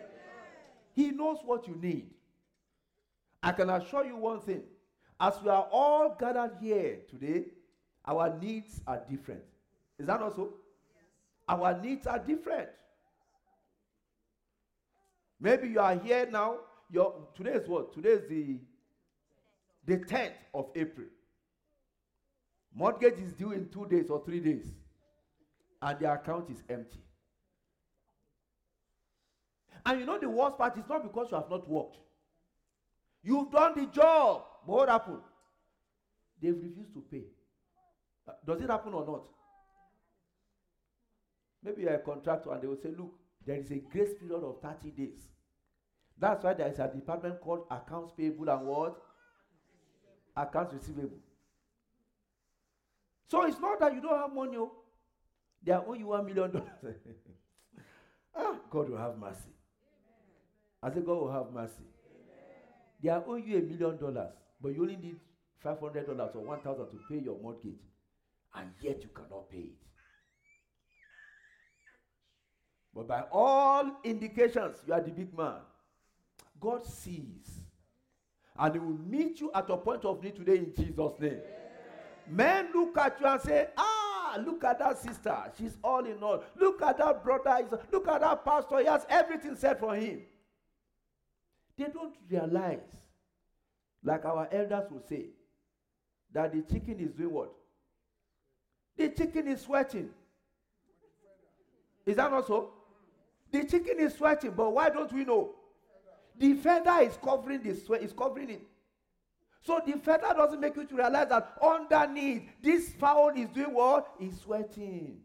He 0.94 1.10
knows 1.10 1.38
what 1.44 1.66
you 1.68 1.78
need. 1.80 2.10
I 3.42 3.52
can 3.52 3.70
assure 3.70 4.04
you 4.04 4.16
one 4.16 4.40
thing. 4.40 4.62
As 5.18 5.40
we 5.42 5.48
are 5.48 5.68
all 5.70 6.16
gathered 6.18 6.56
here 6.60 6.98
today, 7.08 7.44
our 8.04 8.36
needs 8.38 8.80
are 8.86 9.00
different. 9.08 9.42
Is 9.98 10.06
that 10.06 10.20
also? 10.20 10.50
Our 11.48 11.80
needs 11.80 12.06
are 12.06 12.18
different. 12.18 12.68
Maybe 15.40 15.68
you 15.68 15.80
are 15.80 15.96
here 15.98 16.28
now. 16.30 16.58
Your 16.90 17.28
today 17.34 17.52
is 17.52 17.68
what? 17.68 17.92
Today 17.94 18.10
is 18.10 18.28
the 18.28 18.60
the 19.84 19.96
10th 19.98 20.34
of 20.54 20.70
April. 20.76 21.08
Mortgage 22.74 23.18
is 23.18 23.32
due 23.32 23.52
in 23.52 23.68
two 23.68 23.86
days 23.86 24.08
or 24.08 24.22
three 24.24 24.40
days, 24.40 24.66
and 25.80 25.98
the 25.98 26.12
account 26.12 26.48
is 26.50 26.62
empty. 26.68 27.00
And 29.84 30.00
you 30.00 30.06
know 30.06 30.18
the 30.18 30.28
worst 30.28 30.56
part 30.58 30.76
is 30.78 30.84
not 30.88 31.02
because 31.02 31.30
you 31.30 31.36
have 31.36 31.50
not 31.50 31.68
worked. 31.68 31.96
You've 33.22 33.50
done 33.50 33.72
the 33.76 33.86
job. 33.86 34.44
But 34.66 34.72
what 34.72 34.88
happened? 34.88 35.22
They've 36.40 36.54
refused 36.54 36.94
to 36.94 37.04
pay. 37.10 37.24
Uh, 38.28 38.32
does 38.46 38.60
it 38.60 38.70
happen 38.70 38.94
or 38.94 39.04
not? 39.04 39.22
Maybe 41.62 41.82
you're 41.82 41.94
a 41.94 41.98
contractor 41.98 42.52
and 42.52 42.62
they 42.62 42.66
will 42.66 42.80
say, 42.82 42.90
look, 42.96 43.14
there 43.46 43.56
is 43.56 43.70
a 43.70 43.76
grace 43.76 44.14
period 44.18 44.42
of 44.42 44.60
30 44.60 44.90
days. 44.90 45.18
That's 46.18 46.44
why 46.44 46.54
there 46.54 46.68
is 46.68 46.78
a 46.78 46.88
department 46.88 47.40
called 47.40 47.66
accounts 47.70 48.12
payable 48.16 48.48
and 48.48 48.66
what? 48.66 48.96
Accounts 50.36 50.74
receivable. 50.74 51.18
So 53.28 53.44
it's 53.46 53.58
not 53.58 53.80
that 53.80 53.94
you 53.94 54.00
don't 54.00 54.18
have 54.18 54.34
money. 54.34 54.56
Oh. 54.58 54.72
They 55.64 55.72
are 55.72 55.84
you 55.96 56.06
one 56.08 56.26
million 56.26 56.50
dollars. 56.50 56.68
ah, 58.36 58.56
God 58.70 58.90
will 58.90 58.98
have 58.98 59.16
mercy. 59.16 59.50
I 60.82 60.90
say 60.90 61.00
God 61.00 61.18
will 61.20 61.32
have 61.32 61.52
mercy. 61.52 61.84
They 63.02 63.08
are 63.08 63.22
owing 63.26 63.46
you 63.46 63.58
a 63.58 63.62
million 63.62 63.96
dollars, 63.96 64.32
but 64.60 64.74
you 64.74 64.82
only 64.82 64.96
need 64.96 65.16
five 65.62 65.80
hundred 65.80 66.06
dollars 66.06 66.32
or 66.34 66.42
one 66.42 66.60
thousand 66.60 66.90
to 66.90 66.98
pay 67.08 67.18
your 67.24 67.40
mortgage, 67.40 67.80
and 68.54 68.70
yet 68.80 69.02
you 69.02 69.08
cannot 69.14 69.48
pay 69.50 69.58
it. 69.58 69.82
But 72.94 73.08
by 73.08 73.24
all 73.32 73.90
indications, 74.04 74.78
you 74.86 74.92
are 74.92 75.00
the 75.00 75.10
big 75.10 75.36
man. 75.36 75.60
God 76.60 76.84
sees. 76.84 77.60
And 78.58 78.74
He 78.74 78.78
will 78.78 78.98
meet 78.98 79.40
you 79.40 79.50
at 79.54 79.70
a 79.70 79.76
point 79.76 80.04
of 80.04 80.22
need 80.22 80.36
today 80.36 80.58
in 80.58 80.72
Jesus' 80.74 81.18
name. 81.18 81.40
Men 82.28 82.68
look 82.74 82.96
at 82.98 83.18
you 83.20 83.26
and 83.26 83.40
say, 83.40 83.68
Ah, 83.76 84.38
look 84.44 84.62
at 84.64 84.78
that 84.78 84.98
sister. 84.98 85.36
She's 85.58 85.76
all 85.82 86.04
in 86.04 86.22
all. 86.22 86.44
Look 86.56 86.82
at 86.82 86.98
that 86.98 87.24
brother. 87.24 87.66
Look 87.90 88.08
at 88.08 88.20
that 88.20 88.44
pastor. 88.44 88.78
He 88.78 88.86
has 88.86 89.06
everything 89.08 89.56
said 89.56 89.78
for 89.80 89.94
him. 89.94 90.22
They 91.76 91.84
don't 91.84 92.14
realize, 92.28 92.96
like 94.04 94.24
our 94.24 94.48
elders 94.52 94.90
will 94.90 95.02
say, 95.08 95.30
that 96.32 96.52
the 96.52 96.62
chicken 96.62 97.00
is 97.00 97.12
doing 97.12 97.32
what? 97.32 97.52
The 98.96 99.08
chicken 99.08 99.48
is 99.48 99.62
sweating. 99.62 100.10
Is 102.04 102.16
that 102.16 102.30
not 102.30 102.46
so? 102.46 102.70
The 103.52 103.64
chicken 103.64 104.00
is 104.00 104.14
sweating, 104.14 104.52
but 104.52 104.72
why 104.72 104.88
don't 104.88 105.12
we 105.12 105.24
know? 105.24 105.54
The 106.38 106.54
feather 106.54 106.98
is 107.02 107.16
covering 107.22 107.62
the 107.62 107.74
sweat, 107.74 108.02
is 108.02 108.12
covering 108.12 108.50
it. 108.50 108.62
So 109.60 109.80
the 109.86 109.92
feather 109.92 110.34
doesn't 110.34 110.58
make 110.58 110.74
you 110.74 110.86
to 110.86 110.96
realize 110.96 111.28
that 111.28 111.56
underneath 111.62 112.42
this 112.62 112.90
fowl 112.94 113.28
is 113.36 113.48
doing 113.50 113.72
what? 113.74 114.08
He's 114.18 114.40
sweating. 114.40 115.18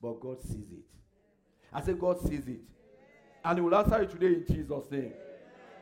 But 0.00 0.20
God 0.20 0.40
sees 0.40 0.70
it. 0.70 0.84
I 1.72 1.82
say 1.82 1.92
God 1.92 2.20
sees 2.20 2.46
it. 2.46 2.60
And 3.44 3.58
He 3.58 3.62
will 3.62 3.74
answer 3.74 4.00
you 4.00 4.08
today 4.08 4.34
in 4.34 4.46
Jesus' 4.46 4.90
name. 4.90 5.12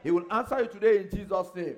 He 0.02 0.10
will 0.10 0.24
answer 0.30 0.60
you 0.60 0.68
today 0.68 0.98
in 1.00 1.10
Jesus' 1.10 1.54
name. 1.54 1.76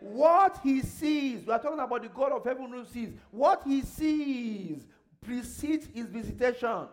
What 0.00 0.60
He 0.62 0.80
sees, 0.80 1.44
we 1.44 1.52
are 1.52 1.58
talking 1.58 1.80
about 1.80 2.02
the 2.02 2.08
God 2.08 2.32
of 2.32 2.44
heaven 2.44 2.70
who 2.70 2.84
sees. 2.86 3.10
What 3.30 3.62
He 3.66 3.82
sees 3.82 4.86
precedes 5.20 5.88
His 5.92 6.06
visitation. 6.06 6.86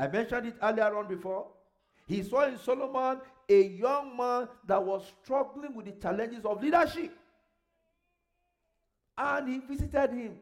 I 0.00 0.08
mentioned 0.08 0.46
it 0.46 0.54
earlier 0.62 0.96
on 0.96 1.08
before. 1.08 1.48
He 2.06 2.22
saw 2.22 2.46
in 2.46 2.56
Solomon 2.58 3.20
a 3.46 3.62
young 3.62 4.16
man 4.16 4.48
that 4.66 4.82
was 4.82 5.04
struggling 5.22 5.74
with 5.74 5.84
the 5.84 5.92
challenges 5.92 6.46
of 6.46 6.62
leadership. 6.62 7.12
And 9.18 9.46
he 9.46 9.58
visited 9.58 10.10
him. 10.10 10.36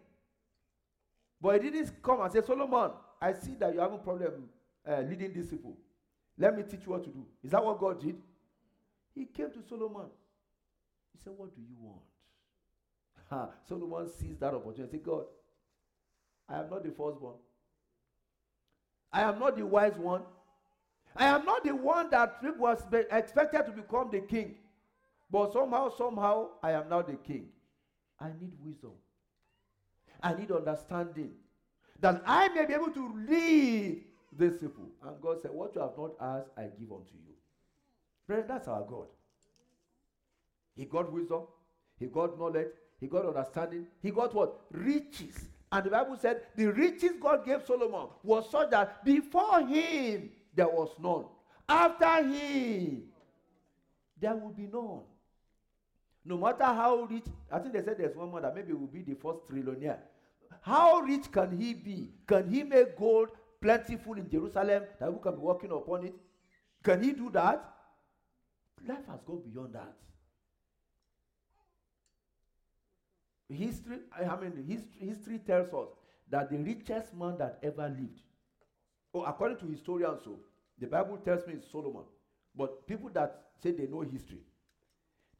But 1.40 1.64
he 1.64 1.70
didn't 1.70 2.00
come 2.00 2.20
and 2.20 2.32
say, 2.32 2.40
Solomon, 2.46 2.92
I 3.20 3.32
see 3.32 3.56
that 3.58 3.74
you 3.74 3.80
have 3.80 3.92
a 3.92 3.98
problem 3.98 4.48
uh, 4.88 5.00
leading 5.00 5.32
these 5.32 5.48
people. 5.48 5.76
Let 6.38 6.56
me 6.56 6.62
teach 6.62 6.86
you 6.86 6.92
what 6.92 7.02
to 7.02 7.10
do. 7.10 7.26
Is 7.42 7.50
that 7.50 7.64
what 7.64 7.80
God 7.80 8.00
did? 8.00 8.14
He 9.12 9.24
came 9.24 9.50
to 9.50 9.58
Solomon. 9.68 10.06
He 11.12 11.18
said, 11.24 11.32
What 11.36 11.52
do 11.52 11.60
you 11.60 11.76
want? 11.80 13.50
Solomon 13.68 14.08
sees 14.20 14.38
that 14.38 14.54
opportunity. 14.54 14.98
Say, 14.98 15.02
God, 15.04 15.24
I 16.48 16.60
am 16.60 16.70
not 16.70 16.84
the 16.84 16.90
firstborn. 16.90 17.34
I 19.12 19.22
am 19.22 19.38
not 19.38 19.56
the 19.56 19.66
wise 19.66 19.96
one. 19.96 20.22
I 21.16 21.26
am 21.26 21.44
not 21.44 21.64
the 21.64 21.74
one 21.74 22.10
that 22.10 22.38
was 22.58 22.82
expected 23.10 23.66
to 23.66 23.72
become 23.72 24.10
the 24.10 24.20
king. 24.20 24.56
But 25.30 25.52
somehow, 25.52 25.90
somehow, 25.96 26.48
I 26.62 26.72
am 26.72 26.88
now 26.88 27.02
the 27.02 27.14
king. 27.14 27.48
I 28.20 28.28
need 28.28 28.52
wisdom. 28.64 28.92
I 30.22 30.34
need 30.34 30.50
understanding. 30.50 31.32
That 32.00 32.22
I 32.26 32.48
may 32.48 32.66
be 32.66 32.74
able 32.74 32.90
to 32.90 33.14
lead 33.28 34.04
these 34.36 34.58
people. 34.60 34.88
And 35.04 35.20
God 35.20 35.42
said, 35.42 35.50
What 35.50 35.74
you 35.74 35.80
have 35.80 35.96
not 35.96 36.12
asked, 36.20 36.50
I 36.56 36.62
give 36.62 36.92
unto 36.92 37.14
you. 37.14 37.34
Friend, 38.26 38.44
that's 38.46 38.68
our 38.68 38.82
God. 38.82 39.06
He 40.76 40.84
got 40.84 41.12
wisdom, 41.12 41.42
he 41.98 42.06
got 42.06 42.38
knowledge, 42.38 42.68
he 43.00 43.08
got 43.08 43.26
understanding, 43.26 43.86
he 44.00 44.10
got 44.10 44.34
what? 44.34 44.60
Riches. 44.70 45.48
And 45.70 45.84
the 45.84 45.90
Bible 45.90 46.16
said 46.16 46.42
the 46.56 46.66
riches 46.66 47.12
God 47.20 47.44
gave 47.44 47.64
Solomon 47.66 48.08
was 48.22 48.50
such 48.50 48.70
that 48.70 49.04
before 49.04 49.60
him 49.66 50.30
there 50.54 50.68
was 50.68 50.90
none. 50.98 51.26
After 51.68 52.24
him, 52.26 53.02
there 54.18 54.34
will 54.34 54.50
be 54.50 54.66
none. 54.66 55.02
No 56.24 56.38
matter 56.38 56.64
how 56.64 57.06
rich, 57.10 57.24
I 57.50 57.58
think 57.58 57.74
they 57.74 57.82
said 57.82 57.98
there's 57.98 58.16
one 58.16 58.30
more 58.30 58.40
that 58.40 58.54
maybe 58.54 58.72
will 58.72 58.86
be 58.86 59.02
the 59.02 59.14
first 59.14 59.46
trillionaire. 59.48 59.98
How 60.62 61.00
rich 61.00 61.30
can 61.30 61.58
he 61.58 61.74
be? 61.74 62.10
Can 62.26 62.50
he 62.50 62.62
make 62.62 62.98
gold 62.98 63.28
plentiful 63.60 64.14
in 64.14 64.28
Jerusalem 64.28 64.84
that 64.98 65.12
we 65.12 65.20
can 65.20 65.34
be 65.34 65.40
working 65.40 65.70
upon 65.70 66.06
it? 66.06 66.14
Can 66.82 67.02
he 67.02 67.12
do 67.12 67.30
that? 67.30 67.74
Life 68.86 69.06
has 69.08 69.20
gone 69.26 69.42
beyond 69.50 69.74
that. 69.74 69.94
History, 73.48 73.98
I 74.14 74.36
mean, 74.36 74.64
history, 74.66 75.08
history 75.08 75.38
tells 75.38 75.72
us 75.72 75.88
that 76.30 76.50
the 76.50 76.58
richest 76.58 77.14
man 77.14 77.38
that 77.38 77.58
ever 77.62 77.88
lived, 77.88 78.20
oh, 79.14 79.22
according 79.24 79.56
to 79.58 79.66
historians, 79.66 80.20
so 80.24 80.38
the 80.78 80.86
Bible 80.86 81.16
tells 81.18 81.46
me 81.46 81.54
it's 81.54 81.70
Solomon. 81.70 82.04
But 82.54 82.86
people 82.86 83.08
that 83.14 83.44
say 83.62 83.70
they 83.70 83.86
know 83.86 84.00
history, 84.00 84.40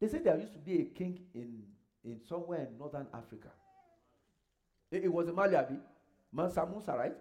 they 0.01 0.09
say 0.09 0.19
there 0.19 0.39
used 0.39 0.55
to 0.55 0.59
be 0.59 0.81
a 0.81 0.85
king 0.85 1.21
in, 1.35 1.63
in 2.05 2.21
somewhere 2.27 2.67
in 2.71 2.79
northern 2.79 3.07
Africa. 3.13 3.49
It, 4.91 5.05
it 5.05 5.13
was 5.13 5.29
a 5.29 5.33
Maliabi, 5.33 5.79
Mansa 6.33 6.67
Musa, 6.67 6.93
right? 6.97 7.15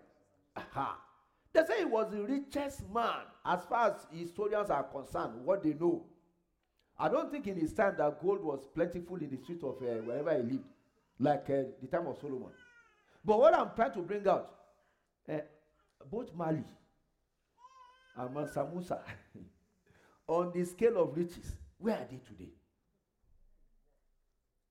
Aha. 0.56 1.00
They 1.54 1.62
say 1.66 1.80
he 1.80 1.86
was 1.86 2.12
the 2.12 2.22
richest 2.24 2.90
man 2.94 3.22
as 3.46 3.66
far 3.66 3.90
as 3.90 4.06
historians 4.12 4.70
are 4.70 4.84
concerned, 4.84 5.44
what 5.44 5.64
they 5.64 5.74
know. 5.74 6.06
I 7.00 7.10
don't 7.10 7.32
think 7.32 7.48
in 7.48 7.58
his 7.58 7.74
time 7.74 7.96
that 7.98 8.22
gold 8.22 8.44
was 8.44 8.68
plentiful 8.74 9.18
in 9.18 9.30
the 9.30 9.38
street 9.38 9.64
of 9.64 9.76
uh, 9.82 10.02
wherever 10.06 10.36
he 10.36 10.44
lived, 10.44 10.66
like 11.20 11.50
uh, 11.50 11.64
the 11.82 11.88
time 11.90 12.08
of 12.08 12.18
Solomon. 12.20 12.52
But 13.24 13.40
what 13.40 13.54
I'm 13.54 13.72
trying 13.76 13.94
to 13.94 14.00
bring 14.00 14.28
out, 14.28 14.52
uh, 15.30 15.40
both 16.10 16.34
Mali 16.36 16.64
and 18.16 18.34
Mansa 18.34 18.68
Musa, 18.74 19.02
on 20.28 20.52
the 20.54 20.64
scale 20.66 20.98
of 20.98 21.18
riches, 21.18 21.52
where 21.78 21.96
are 21.96 22.08
they 22.10 22.18
today? 22.28 22.52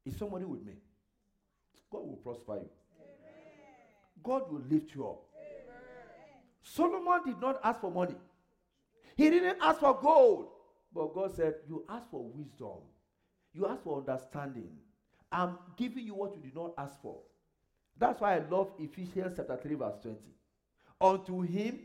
Is 0.05 0.17
somebody 0.17 0.45
with 0.45 0.65
me? 0.65 0.75
God 1.91 2.07
will 2.07 2.17
prosper 2.17 2.55
you. 2.55 2.71
Amen. 3.01 4.23
God 4.23 4.51
will 4.51 4.63
lift 4.71 4.95
you 4.95 5.07
up. 5.07 5.23
Amen. 5.35 6.43
Solomon 6.63 7.21
did 7.25 7.41
not 7.41 7.61
ask 7.63 7.81
for 7.81 7.91
money. 7.91 8.15
He 9.17 9.31
didn't 9.31 9.59
ask 9.61 9.81
for 9.81 9.99
gold. 10.01 10.49
But 10.95 11.15
God 11.15 11.35
said, 11.35 11.57
You 11.69 11.85
ask 11.89 12.09
for 12.11 12.25
wisdom. 12.25 12.83
You 13.53 13.67
ask 13.67 13.83
for 13.83 13.99
understanding. 13.99 14.71
I'm 15.33 15.59
giving 15.77 16.07
you 16.07 16.15
what 16.15 16.35
you 16.35 16.41
did 16.41 16.55
not 16.55 16.73
ask 16.79 17.01
for. 17.03 17.19
That's 17.99 18.21
why 18.21 18.37
I 18.37 18.43
love 18.51 18.73
Ephesians 18.79 19.35
chapter 19.37 19.57
3, 19.57 19.75
verse 19.75 19.97
20. 20.03 20.19
Unto 21.01 21.41
him 21.43 21.81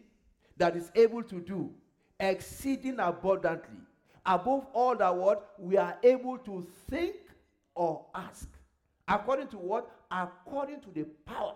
that 0.58 0.76
is 0.76 0.92
able 0.96 1.24
to 1.24 1.40
do 1.40 1.72
exceeding 2.20 3.00
abundantly 3.00 3.80
above 4.26 4.68
all 4.74 4.96
that 4.96 5.16
what 5.16 5.54
we 5.58 5.78
are 5.78 5.98
able 6.04 6.38
to 6.40 6.66
think 6.90 7.16
or 7.76 8.06
ask. 8.14 8.48
According 9.08 9.48
to 9.50 9.58
what? 9.58 9.90
According 10.12 10.82
to 10.82 10.92
the 10.92 11.06
power 11.26 11.56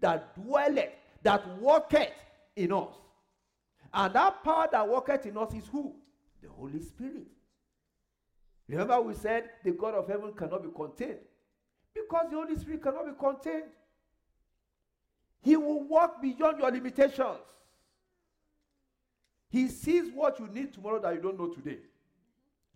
that 0.00 0.34
dwelleth, 0.34 0.90
that 1.22 1.58
worketh 1.58 2.12
in 2.56 2.72
us. 2.72 2.94
And 3.92 4.14
that 4.14 4.44
power 4.44 4.68
that 4.70 4.88
worketh 4.88 5.26
in 5.26 5.36
us 5.36 5.54
is 5.54 5.66
who? 5.70 5.94
The 6.42 6.48
Holy 6.48 6.80
Spirit. 6.80 7.26
Remember, 8.68 9.00
we 9.00 9.14
said 9.14 9.50
the 9.62 9.72
God 9.72 9.94
of 9.94 10.08
heaven 10.08 10.32
cannot 10.32 10.62
be 10.62 10.70
contained. 10.74 11.18
Because 11.94 12.26
the 12.30 12.36
Holy 12.36 12.56
Spirit 12.56 12.82
cannot 12.82 13.06
be 13.06 13.12
contained. 13.18 13.70
He 15.42 15.56
will 15.56 15.84
walk 15.84 16.22
beyond 16.22 16.58
your 16.58 16.70
limitations. 16.70 17.38
He 19.50 19.68
sees 19.68 20.10
what 20.12 20.40
you 20.40 20.48
need 20.48 20.72
tomorrow 20.72 21.00
that 21.00 21.14
you 21.14 21.20
don't 21.20 21.38
know 21.38 21.48
today. 21.48 21.78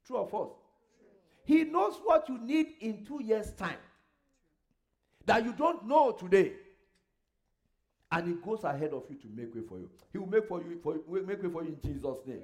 True 0.07 0.17
or 0.17 0.29
false? 0.29 0.53
He 1.45 1.65
knows 1.65 1.95
what 2.05 2.29
you 2.29 2.39
need 2.39 2.75
in 2.81 3.05
two 3.05 3.23
years' 3.23 3.53
time 3.53 3.79
that 5.25 5.45
you 5.45 5.53
don't 5.53 5.87
know 5.87 6.13
today. 6.13 6.53
And 8.13 8.29
he 8.29 8.35
goes 8.35 8.65
ahead 8.65 8.93
of 8.93 9.05
you 9.09 9.17
to 9.17 9.27
make 9.35 9.55
way 9.55 9.63
for 9.69 9.79
you. 9.79 9.91
He 10.13 10.19
will 10.19 10.29
make 10.29 10.47
for 10.47 10.61
you 10.63 10.79
for 10.83 10.95
make 11.11 11.43
way 11.43 11.51
for 11.51 11.65
you 11.65 11.71
in 11.71 11.81
Jesus' 11.83 12.19
name. 12.27 12.43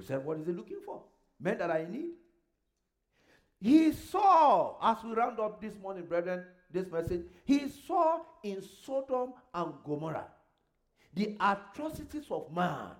We 0.00 0.06
said, 0.06 0.24
what 0.24 0.38
is 0.38 0.46
he 0.46 0.52
looking 0.52 0.80
for? 0.84 1.02
Men 1.38 1.58
that 1.58 1.70
are 1.70 1.78
in 1.78 1.92
need. 1.92 2.10
He 3.60 3.92
saw, 3.92 4.76
as 4.82 5.04
we 5.04 5.12
round 5.12 5.38
up 5.38 5.60
this 5.60 5.74
morning, 5.82 6.06
brethren, 6.06 6.46
this 6.72 6.90
message, 6.90 7.26
he 7.44 7.68
saw 7.68 8.20
in 8.42 8.62
Sodom 8.62 9.34
and 9.52 9.74
Gomorrah 9.84 10.28
the 11.12 11.36
atrocities 11.38 12.24
of 12.30 12.50
man 12.54 12.92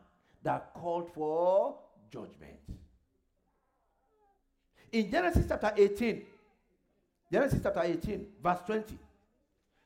that 0.43 0.75
called 0.75 1.11
for 1.15 1.79
judgment. 2.13 2.59
In 4.93 5.11
Genesis 5.11 5.47
chapter 5.49 5.73
18, 5.75 6.23
Genesis 7.33 7.61
chapter 7.63 7.83
18, 7.83 8.27
verse 8.43 8.59
20. 8.67 8.99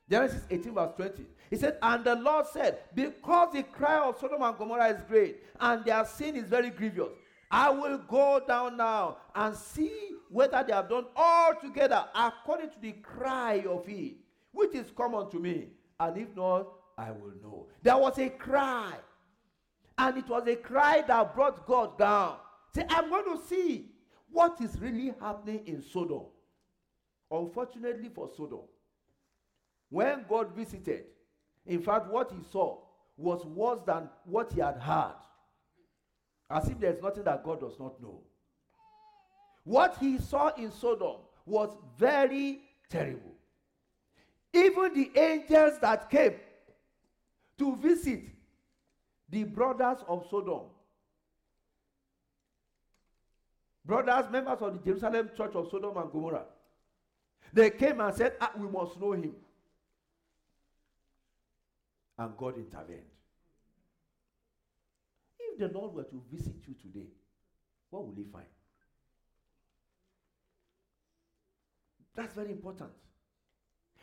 Genesis 0.08 0.42
18, 0.50 0.74
verse 0.74 0.90
20. 0.96 1.26
He 1.50 1.56
said, 1.56 1.78
And 1.82 2.04
the 2.04 2.16
Lord 2.16 2.46
said, 2.52 2.78
Because 2.94 3.52
the 3.52 3.62
cry 3.62 3.98
of 3.98 4.18
Sodom 4.18 4.42
and 4.42 4.56
Gomorrah 4.58 4.88
is 4.88 5.02
great, 5.08 5.42
and 5.60 5.84
their 5.84 6.04
sin 6.04 6.36
is 6.36 6.44
very 6.44 6.70
grievous, 6.70 7.10
I 7.50 7.70
will 7.70 7.98
go 7.98 8.42
down 8.46 8.76
now 8.76 9.18
and 9.34 9.54
see 9.54 9.92
whether 10.30 10.64
they 10.66 10.72
have 10.72 10.88
done 10.88 11.06
all 11.14 11.54
together 11.54 12.04
according 12.14 12.70
to 12.70 12.80
the 12.80 12.92
cry 12.92 13.64
of 13.68 13.88
it, 13.88 14.16
which 14.52 14.74
is 14.74 14.90
common 14.96 15.30
to 15.30 15.38
me. 15.38 15.68
And 16.00 16.16
if 16.18 16.34
not, 16.34 16.66
I 16.98 17.10
will 17.12 17.32
know. 17.42 17.66
There 17.82 17.96
was 17.96 18.18
a 18.18 18.30
cry. 18.30 18.94
And 19.96 20.18
it 20.18 20.28
was 20.28 20.46
a 20.48 20.56
cry 20.56 21.04
that 21.06 21.34
brought 21.34 21.66
God 21.66 21.96
down. 21.98 22.36
Say, 22.74 22.84
I'm 22.88 23.08
going 23.08 23.36
to 23.36 23.44
see 23.46 23.92
what 24.30 24.60
is 24.60 24.76
really 24.80 25.14
happening 25.20 25.62
in 25.66 25.80
Sodom. 25.80 26.24
Unfortunately 27.30 28.10
for 28.12 28.28
Sodom, 28.36 28.62
when 29.94 30.24
God 30.28 30.56
visited, 30.56 31.04
in 31.64 31.80
fact, 31.80 32.08
what 32.08 32.32
he 32.32 32.42
saw 32.50 32.78
was 33.16 33.46
worse 33.46 33.78
than 33.86 34.08
what 34.24 34.52
he 34.52 34.60
had 34.60 34.76
heard. 34.76 35.14
As 36.50 36.68
if 36.68 36.80
there's 36.80 37.00
nothing 37.00 37.22
that 37.22 37.44
God 37.44 37.60
does 37.60 37.78
not 37.78 38.02
know. 38.02 38.20
What 39.62 39.96
he 40.00 40.18
saw 40.18 40.52
in 40.56 40.72
Sodom 40.72 41.18
was 41.46 41.70
very 41.96 42.62
terrible. 42.90 43.36
Even 44.52 44.94
the 44.94 45.12
angels 45.16 45.78
that 45.80 46.10
came 46.10 46.34
to 47.58 47.76
visit 47.76 48.24
the 49.30 49.44
brothers 49.44 49.98
of 50.08 50.26
Sodom, 50.28 50.62
brothers, 53.86 54.28
members 54.32 54.58
of 54.60 54.72
the 54.72 54.90
Jerusalem 54.90 55.30
church 55.36 55.54
of 55.54 55.68
Sodom 55.70 55.96
and 55.96 56.10
Gomorrah, 56.10 56.46
they 57.52 57.70
came 57.70 58.00
and 58.00 58.12
said, 58.12 58.32
ah, 58.40 58.50
We 58.56 58.68
must 58.68 59.00
know 59.00 59.12
him. 59.12 59.34
And 62.18 62.36
God 62.36 62.56
intervened. 62.56 63.02
If 65.38 65.58
the 65.58 65.68
Lord 65.68 65.94
were 65.94 66.04
to 66.04 66.22
visit 66.30 66.54
you 66.66 66.74
today, 66.80 67.08
what 67.90 68.06
will 68.06 68.14
he 68.14 68.24
find? 68.24 68.46
That's 72.14 72.34
very 72.34 72.50
important. 72.50 72.90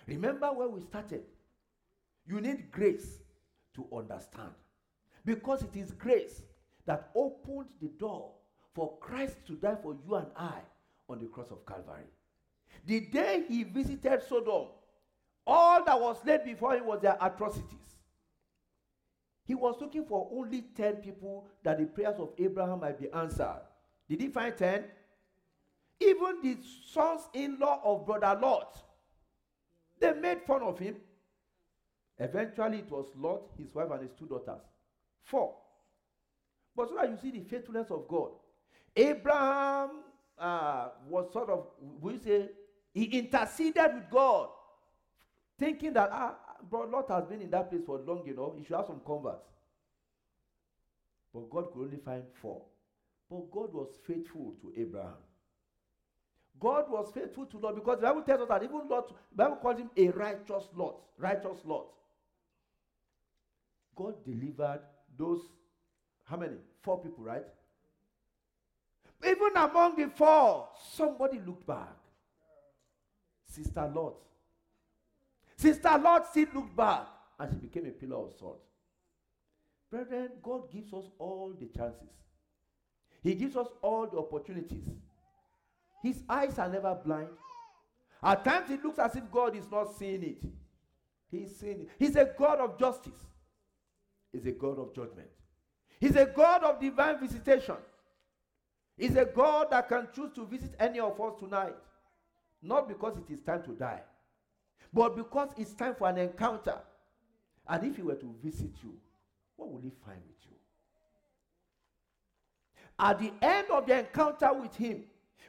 Remember 0.08 0.48
where 0.48 0.68
we 0.68 0.82
started. 0.82 1.24
You 2.28 2.42
need 2.42 2.72
grace 2.72 3.20
to 3.76 3.88
understand. 3.96 4.52
Because 5.24 5.62
it 5.64 5.76
is 5.76 5.92
grace 5.92 6.42
that 6.86 7.12
opened 7.16 7.70
the 7.82 7.88
door 7.88 8.32
for 8.74 8.98
Christ 9.00 9.38
to 9.48 9.54
die 9.54 9.78
for 9.82 9.96
you 10.06 10.16
and 10.16 10.28
I 10.36 10.60
on 11.08 11.20
the 11.20 11.28
cross 11.28 11.52
of 11.52 11.66
Calvary. 11.66 12.06
The 12.86 13.02
day 13.02 13.44
he 13.48 13.64
visited 13.64 14.24
Sodom, 14.28 14.68
all 15.46 15.84
that 15.86 16.00
was 16.00 16.18
laid 16.26 16.46
before 16.46 16.76
him 16.76 16.86
was 16.86 17.02
their 17.02 17.18
atrocities. 17.22 17.91
He 19.46 19.56
was 19.56 19.76
looking 19.82 20.06
for 20.06 20.30
only 20.32 20.62
10 20.76 20.98
people 20.98 21.48
that 21.64 21.80
the 21.80 21.86
prayers 21.86 22.16
of 22.20 22.30
Abraham 22.38 22.80
might 22.82 23.00
be 23.00 23.10
answered. 23.12 23.62
Did 24.10 24.22
he 24.22 24.28
find 24.28 24.56
10? 24.56 24.84
Even 26.00 26.42
the 26.42 26.58
sons 26.92 27.22
in 27.34 27.60
law 27.60 27.82
of 27.84 28.06
brother 28.06 28.40
Lot, 28.42 28.78
they 30.00 30.14
made 30.14 30.42
fun 30.42 30.64
of 30.64 30.80
him. 30.80 30.96
Eventually, 32.18 32.80
it 32.80 32.92
was 32.92 33.08
Lot, 33.16 33.52
his 33.58 33.74
wife, 33.74 33.90
and 33.92 34.02
his 34.04 34.12
two 34.18 34.26
daughters. 34.28 34.62
Four. 35.24 35.56
But 36.76 36.90
so 36.90 36.96
that 36.96 37.10
you 37.10 37.18
see 37.18 37.32
the 37.32 37.44
faithfulness 37.44 37.92
of 37.92 38.08
God. 38.08 38.32
Abraham 38.96 39.90
uh, 40.38 40.90
was 41.08 41.32
sort 41.32 41.50
of, 41.50 41.68
we 42.00 42.18
say, 42.18 42.50
he 42.94 43.06
interceded 43.06 43.94
with 43.94 44.10
God, 44.10 44.50
thinking 45.58 45.94
that, 45.94 46.10
ah, 46.12 46.36
bro, 46.70 46.82
Lot 46.88 47.10
has 47.10 47.26
been 47.26 47.42
in 47.42 47.50
that 47.52 47.70
place 47.70 47.84
for 47.86 48.00
long, 48.00 48.28
enough. 48.28 48.52
he 48.58 48.64
should 48.64 48.76
have 48.76 48.86
some 48.88 49.02
converts. 49.06 49.48
But 51.34 51.50
God 51.50 51.72
could 51.74 51.84
only 51.84 51.98
find 51.98 52.24
four. 52.42 52.64
But 53.30 53.50
God 53.52 53.74
was 53.74 53.88
faithful 54.06 54.56
to 54.62 54.74
Abraham. 54.80 55.16
God 56.60 56.86
was 56.90 57.12
faithful 57.14 57.46
to 57.46 57.58
Lot 57.58 57.76
because 57.76 58.00
the 58.02 58.08
Bible 58.08 58.22
tells 58.24 58.42
us 58.42 58.48
that 58.50 58.64
even 58.64 58.88
Lot, 58.90 59.08
the 59.08 59.44
Bible 59.44 59.56
calls 59.58 59.80
him 59.80 59.90
a 59.96 60.10
righteous 60.10 60.66
Lot. 60.76 61.02
Righteous 61.18 61.60
Lot. 61.66 61.88
God 63.96 64.16
delivered 64.26 64.82
those, 65.18 65.42
how 66.26 66.38
many? 66.38 66.58
Four 66.82 67.00
people, 67.02 67.24
right? 67.24 67.46
Even 69.24 69.56
among 69.56 69.96
the 69.96 70.10
four, 70.10 70.68
somebody 70.94 71.40
looked 71.46 71.66
back. 71.66 71.96
Sister 73.48 73.92
Lot. 73.94 74.16
Sister 75.62 76.24
still 76.32 76.48
looked 76.56 76.76
back 76.76 77.06
and 77.40 77.52
she 77.52 77.58
became 77.58 77.86
a 77.86 77.92
pillar 77.92 78.26
of 78.26 78.34
salt. 78.40 78.64
Brethren, 79.92 80.30
God 80.42 80.72
gives 80.72 80.92
us 80.92 81.06
all 81.20 81.54
the 81.60 81.68
chances. 81.68 82.10
He 83.22 83.36
gives 83.36 83.56
us 83.56 83.68
all 83.84 84.08
the 84.08 84.18
opportunities. 84.18 84.88
His 86.02 86.24
eyes 86.28 86.58
are 86.58 86.68
never 86.68 86.96
blind. 87.06 87.30
At 88.24 88.44
times 88.44 88.72
it 88.72 88.84
looks 88.84 88.98
as 88.98 89.16
if 89.16 89.30
God 89.32 89.56
is 89.56 89.70
not 89.70 89.96
seeing 89.96 90.24
it. 90.24 90.44
He's 91.30 91.56
seeing 91.56 91.82
it. 91.82 91.90
He's 92.00 92.16
a 92.16 92.26
God 92.38 92.60
of 92.60 92.80
justice. 92.80 93.28
He's 94.34 94.48
a 94.48 94.52
God 94.52 94.80
of 94.80 94.96
judgment. 94.96 95.30
He's 96.00 96.16
a 96.16 96.26
God 96.26 96.64
of 96.64 96.80
divine 96.80 97.20
visitation. 97.20 97.76
He's 98.98 99.16
a 99.16 99.26
God 99.26 99.68
that 99.70 99.88
can 99.88 100.08
choose 100.16 100.32
to 100.34 100.46
visit 100.46 100.74
any 100.80 101.00
of 101.00 101.22
us 101.22 101.34
tonight. 101.40 101.76
Not 102.64 102.88
because 102.88 103.18
it 103.18 103.32
is 103.32 103.42
time 103.42 103.62
to 103.64 103.72
die, 103.72 104.02
but 104.94 105.16
because 105.16 105.50
it's 105.58 105.74
time 105.74 105.96
for 105.96 106.10
an 106.10 106.18
encounter. 106.18 106.78
And 107.68 107.84
if 107.86 107.96
he 107.96 108.02
were 108.02 108.16
to 108.16 108.36
visit 108.44 108.72
you, 108.84 108.94
what 109.56 109.72
will 109.72 109.80
he 109.80 109.92
find 110.06 110.20
with 110.28 110.38
you? 110.50 110.56
At 113.00 113.20
the 113.20 113.32
end 113.42 113.68
of 113.72 113.86
the 113.88 114.00
encounter 114.00 114.54
with 114.54 114.76
him, 114.76 115.04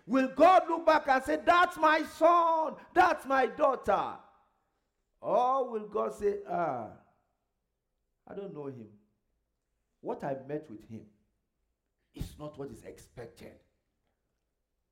will 0.07 0.29
God 0.29 0.63
look 0.69 0.87
back 0.87 1.09
and 1.09 1.23
say, 1.25 1.39
That's 1.45 1.77
my 1.77 2.03
son, 2.19 2.75
that's 2.95 3.27
my 3.27 3.47
daughter? 3.47 4.15
Or 5.21 5.71
will 5.71 5.87
God 5.89 6.15
say, 6.15 6.37
Ah, 6.49 6.89
I 8.29 8.35
don't 8.35 8.55
know 8.55 8.67
him. 8.67 8.87
What 10.01 10.23
I 10.25 10.37
met 10.49 10.69
with 10.71 10.89
him 10.89 11.03
is 12.15 12.35
not 12.39 12.59
what 12.59 12.71
is 12.71 12.85
expected 12.85 13.53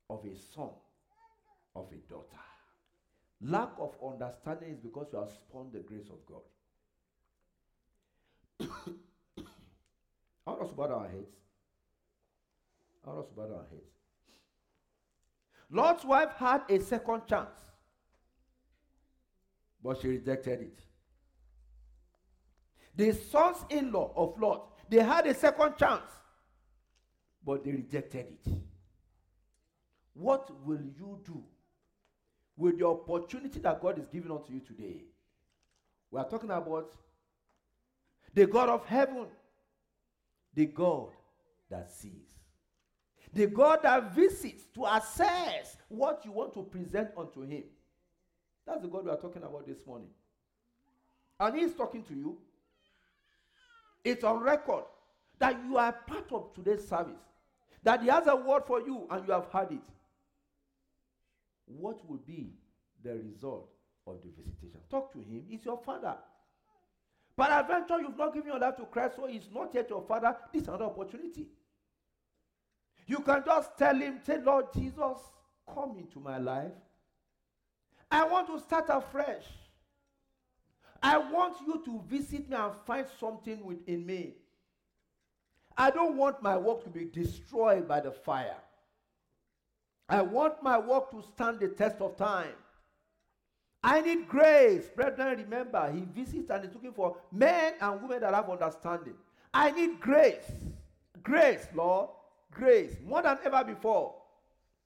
of 0.08 0.24
a 0.24 0.36
son, 0.54 0.70
of 1.74 1.86
a 1.92 2.10
daughter. 2.10 2.36
Lack 3.42 3.70
of 3.78 3.96
understanding 4.06 4.70
is 4.70 4.78
because 4.78 5.06
you 5.12 5.18
have 5.18 5.30
spurned 5.30 5.72
the 5.72 5.80
grace 5.80 6.10
of 6.10 6.26
God. 6.26 6.42
I 10.46 10.50
want 10.50 10.62
us 10.62 10.68
to 10.70 10.74
bow 10.74 10.84
our 10.84 11.08
heads. 11.08 11.34
I 13.04 13.08
want 13.08 13.20
us 13.20 13.28
to 13.28 13.34
bow 13.34 13.42
our 13.42 13.66
heads. 13.70 13.90
Lot's 15.70 16.04
wife 16.04 16.32
had 16.36 16.62
a 16.68 16.80
second 16.80 17.22
chance, 17.26 17.56
but 19.82 20.00
she 20.00 20.08
rejected 20.08 20.60
it. 20.60 20.80
The 22.96 23.12
sons 23.12 23.64
in 23.70 23.92
law 23.92 24.12
of 24.16 24.38
Lot, 24.38 24.72
they 24.90 24.98
had 24.98 25.26
a 25.26 25.32
second 25.32 25.76
chance, 25.78 26.10
but 27.46 27.64
they 27.64 27.70
rejected 27.70 28.26
it. 28.26 28.52
What 30.12 30.50
will 30.66 30.82
you 30.82 31.20
do 31.24 31.42
with 32.60 32.78
the 32.78 32.86
opportunity 32.86 33.58
that 33.58 33.80
God 33.80 33.98
is 33.98 34.06
giving 34.12 34.30
unto 34.30 34.52
you 34.52 34.60
today? 34.60 35.02
We 36.10 36.20
are 36.20 36.28
talking 36.28 36.50
about 36.50 36.92
the 38.34 38.46
God 38.46 38.68
of 38.68 38.84
heaven, 38.84 39.26
the 40.54 40.66
God 40.66 41.08
that 41.70 41.90
sees, 41.90 42.28
the 43.32 43.46
God 43.46 43.80
that 43.82 44.14
visits 44.14 44.64
to 44.74 44.84
assess 44.84 45.76
what 45.88 46.22
you 46.24 46.32
want 46.32 46.52
to 46.54 46.62
present 46.62 47.10
unto 47.16 47.42
Him. 47.42 47.64
That's 48.66 48.82
the 48.82 48.88
God 48.88 49.06
we 49.06 49.10
are 49.10 49.16
talking 49.16 49.42
about 49.42 49.66
this 49.66 49.86
morning. 49.86 50.08
And 51.38 51.56
He's 51.56 51.72
talking 51.72 52.02
to 52.04 52.14
you. 52.14 52.36
It's 54.04 54.22
on 54.22 54.40
record 54.40 54.84
that 55.38 55.58
you 55.66 55.78
are 55.78 55.92
part 55.92 56.30
of 56.32 56.52
today's 56.54 56.86
service, 56.86 57.22
that 57.82 58.02
He 58.02 58.08
has 58.08 58.26
a 58.26 58.36
word 58.36 58.64
for 58.66 58.80
you 58.80 59.06
and 59.10 59.26
you 59.26 59.32
have 59.32 59.46
heard 59.46 59.72
it. 59.72 59.78
What 61.78 62.08
will 62.08 62.18
be 62.26 62.54
the 63.02 63.14
result 63.14 63.70
of 64.06 64.20
the 64.22 64.28
visitation? 64.36 64.80
Talk 64.90 65.12
to 65.12 65.18
Him. 65.18 65.44
He's 65.48 65.64
your 65.64 65.78
Father. 65.78 66.16
But 67.36 67.64
eventually, 67.64 68.02
you've 68.02 68.18
not 68.18 68.34
given 68.34 68.50
your 68.50 68.58
life 68.58 68.76
to 68.76 68.84
Christ, 68.84 69.16
so 69.16 69.26
He's 69.26 69.48
not 69.52 69.74
yet 69.74 69.88
your 69.88 70.02
Father. 70.02 70.36
This 70.52 70.62
is 70.62 70.68
another 70.68 70.86
opportunity. 70.86 71.48
You 73.06 73.20
can 73.20 73.42
just 73.44 73.76
tell 73.78 73.96
Him, 73.96 74.20
say, 74.24 74.38
Lord 74.42 74.66
Jesus, 74.74 75.18
come 75.72 75.96
into 75.98 76.20
my 76.20 76.38
life. 76.38 76.72
I 78.10 78.24
want 78.24 78.48
to 78.48 78.58
start 78.60 78.86
afresh. 78.88 79.44
I 81.02 81.16
want 81.16 81.56
you 81.66 81.82
to 81.84 82.02
visit 82.08 82.48
me 82.48 82.56
and 82.56 82.74
find 82.86 83.06
something 83.18 83.64
within 83.64 84.04
me. 84.04 84.34
I 85.76 85.90
don't 85.90 86.16
want 86.16 86.42
my 86.42 86.58
work 86.58 86.84
to 86.84 86.90
be 86.90 87.06
destroyed 87.06 87.88
by 87.88 88.00
the 88.00 88.10
fire. 88.10 88.56
I 90.10 90.22
want 90.22 90.60
my 90.60 90.76
work 90.76 91.12
to 91.12 91.22
stand 91.22 91.60
the 91.60 91.68
test 91.68 92.00
of 92.00 92.16
time. 92.16 92.54
I 93.82 94.00
need 94.00 94.28
grace. 94.28 94.90
Brethren, 94.94 95.38
remember, 95.38 95.90
he 95.90 96.00
visits 96.00 96.50
and 96.50 96.64
is 96.64 96.74
looking 96.74 96.92
for 96.92 97.16
men 97.30 97.74
and 97.80 98.02
women 98.02 98.20
that 98.20 98.34
have 98.34 98.50
understanding. 98.50 99.14
I 99.54 99.70
need 99.70 100.00
grace. 100.00 100.50
Grace, 101.22 101.66
Lord. 101.74 102.10
Grace. 102.52 102.96
More 103.06 103.22
than 103.22 103.38
ever 103.44 103.62
before. 103.62 104.16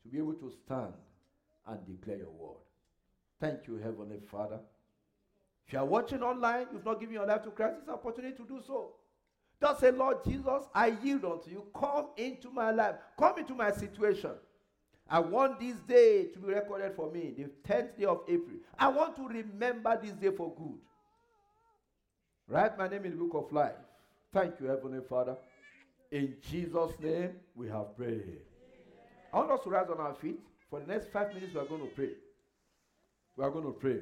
To 0.02 0.08
be 0.10 0.18
able 0.18 0.34
to 0.34 0.52
stand 0.64 0.92
and 1.66 1.78
declare 1.86 2.18
your 2.18 2.30
word. 2.30 2.58
Thank 3.40 3.66
you, 3.66 3.76
Heavenly 3.78 4.20
Father. 4.30 4.60
If 5.66 5.72
you 5.72 5.78
are 5.78 5.86
watching 5.86 6.22
online, 6.22 6.66
you've 6.70 6.84
not 6.84 7.00
given 7.00 7.14
your 7.14 7.26
life 7.26 7.42
to 7.44 7.50
Christ, 7.50 7.76
it's 7.78 7.88
an 7.88 7.94
opportunity 7.94 8.36
to 8.36 8.46
do 8.46 8.60
so. 8.66 8.92
Just 9.58 9.80
say, 9.80 9.90
Lord 9.90 10.18
Jesus, 10.22 10.64
I 10.74 10.88
yield 11.02 11.24
unto 11.24 11.50
you. 11.50 11.64
Come 11.74 12.08
into 12.18 12.50
my 12.50 12.70
life. 12.70 12.96
Come 13.18 13.38
into 13.38 13.54
my 13.54 13.72
situation. 13.72 14.32
I 15.08 15.18
want 15.18 15.60
this 15.60 15.76
day 15.86 16.24
to 16.32 16.38
be 16.38 16.48
recorded 16.48 16.94
for 16.96 17.10
me, 17.10 17.34
the 17.36 17.50
10th 17.68 17.98
day 17.98 18.04
of 18.06 18.22
April. 18.26 18.56
I 18.78 18.88
want 18.88 19.16
to 19.16 19.28
remember 19.28 19.98
this 20.02 20.12
day 20.12 20.30
for 20.30 20.54
good. 20.56 20.78
Write 22.48 22.78
my 22.78 22.88
name 22.88 23.04
in 23.04 23.10
the 23.12 23.24
book 23.24 23.46
of 23.46 23.52
life. 23.52 23.74
Thank 24.32 24.60
you, 24.60 24.66
Heavenly 24.66 25.00
Father. 25.08 25.36
In 26.10 26.34
Jesus' 26.50 26.92
name, 27.00 27.32
we 27.54 27.68
have 27.68 27.96
prayed. 27.96 28.38
I 29.32 29.38
want 29.38 29.50
us 29.50 29.60
to 29.64 29.70
rise 29.70 29.88
on 29.90 29.98
our 29.98 30.14
feet. 30.14 30.40
For 30.70 30.80
the 30.80 30.86
next 30.86 31.12
five 31.12 31.34
minutes, 31.34 31.54
we 31.54 31.60
are 31.60 31.66
going 31.66 31.82
to 31.82 31.94
pray. 31.94 32.10
We 33.36 33.44
are 33.44 33.50
going 33.50 33.64
to 33.64 33.72
pray. 33.72 34.00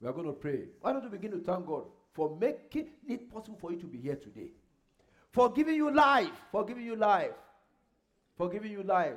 We 0.00 0.08
are 0.08 0.12
going 0.12 0.26
to 0.26 0.32
pray. 0.32 0.64
Why 0.80 0.92
don't 0.92 1.02
you 1.02 1.10
begin 1.10 1.32
to 1.32 1.38
thank 1.38 1.66
God 1.66 1.84
for 2.12 2.36
making 2.38 2.88
it 3.06 3.30
possible 3.30 3.58
for 3.60 3.72
you 3.72 3.78
to 3.80 3.86
be 3.86 3.98
here 3.98 4.16
today? 4.16 4.50
For 5.32 5.50
giving 5.52 5.74
you 5.74 5.92
life. 5.92 6.30
For 6.52 6.64
giving 6.64 6.84
you 6.84 6.96
life. 6.96 7.32
For 8.36 8.48
giving 8.48 8.72
you 8.72 8.82
life. 8.82 9.16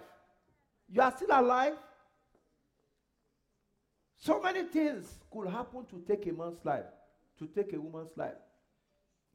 You 0.91 1.01
are 1.01 1.11
still 1.15 1.29
alive. 1.31 1.77
So 4.17 4.41
many 4.41 4.63
things 4.63 5.07
could 5.31 5.47
happen 5.47 5.85
to 5.85 6.03
take 6.07 6.27
a 6.27 6.33
man's 6.33 6.63
life, 6.63 6.85
to 7.39 7.47
take 7.47 7.73
a 7.73 7.79
woman's 7.79 8.15
life. 8.15 8.35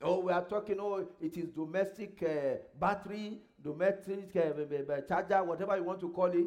Oh, 0.02 0.20
we 0.20 0.32
are 0.32 0.44
talking, 0.44 0.76
oh, 0.78 1.08
it 1.20 1.36
is 1.36 1.48
domestic 1.48 2.22
uh, 2.22 2.58
battery, 2.78 3.38
domestic 3.62 4.36
uh, 4.36 5.00
charger, 5.08 5.42
whatever 5.42 5.76
you 5.76 5.84
want 5.84 6.00
to 6.00 6.10
call 6.10 6.26
it. 6.26 6.46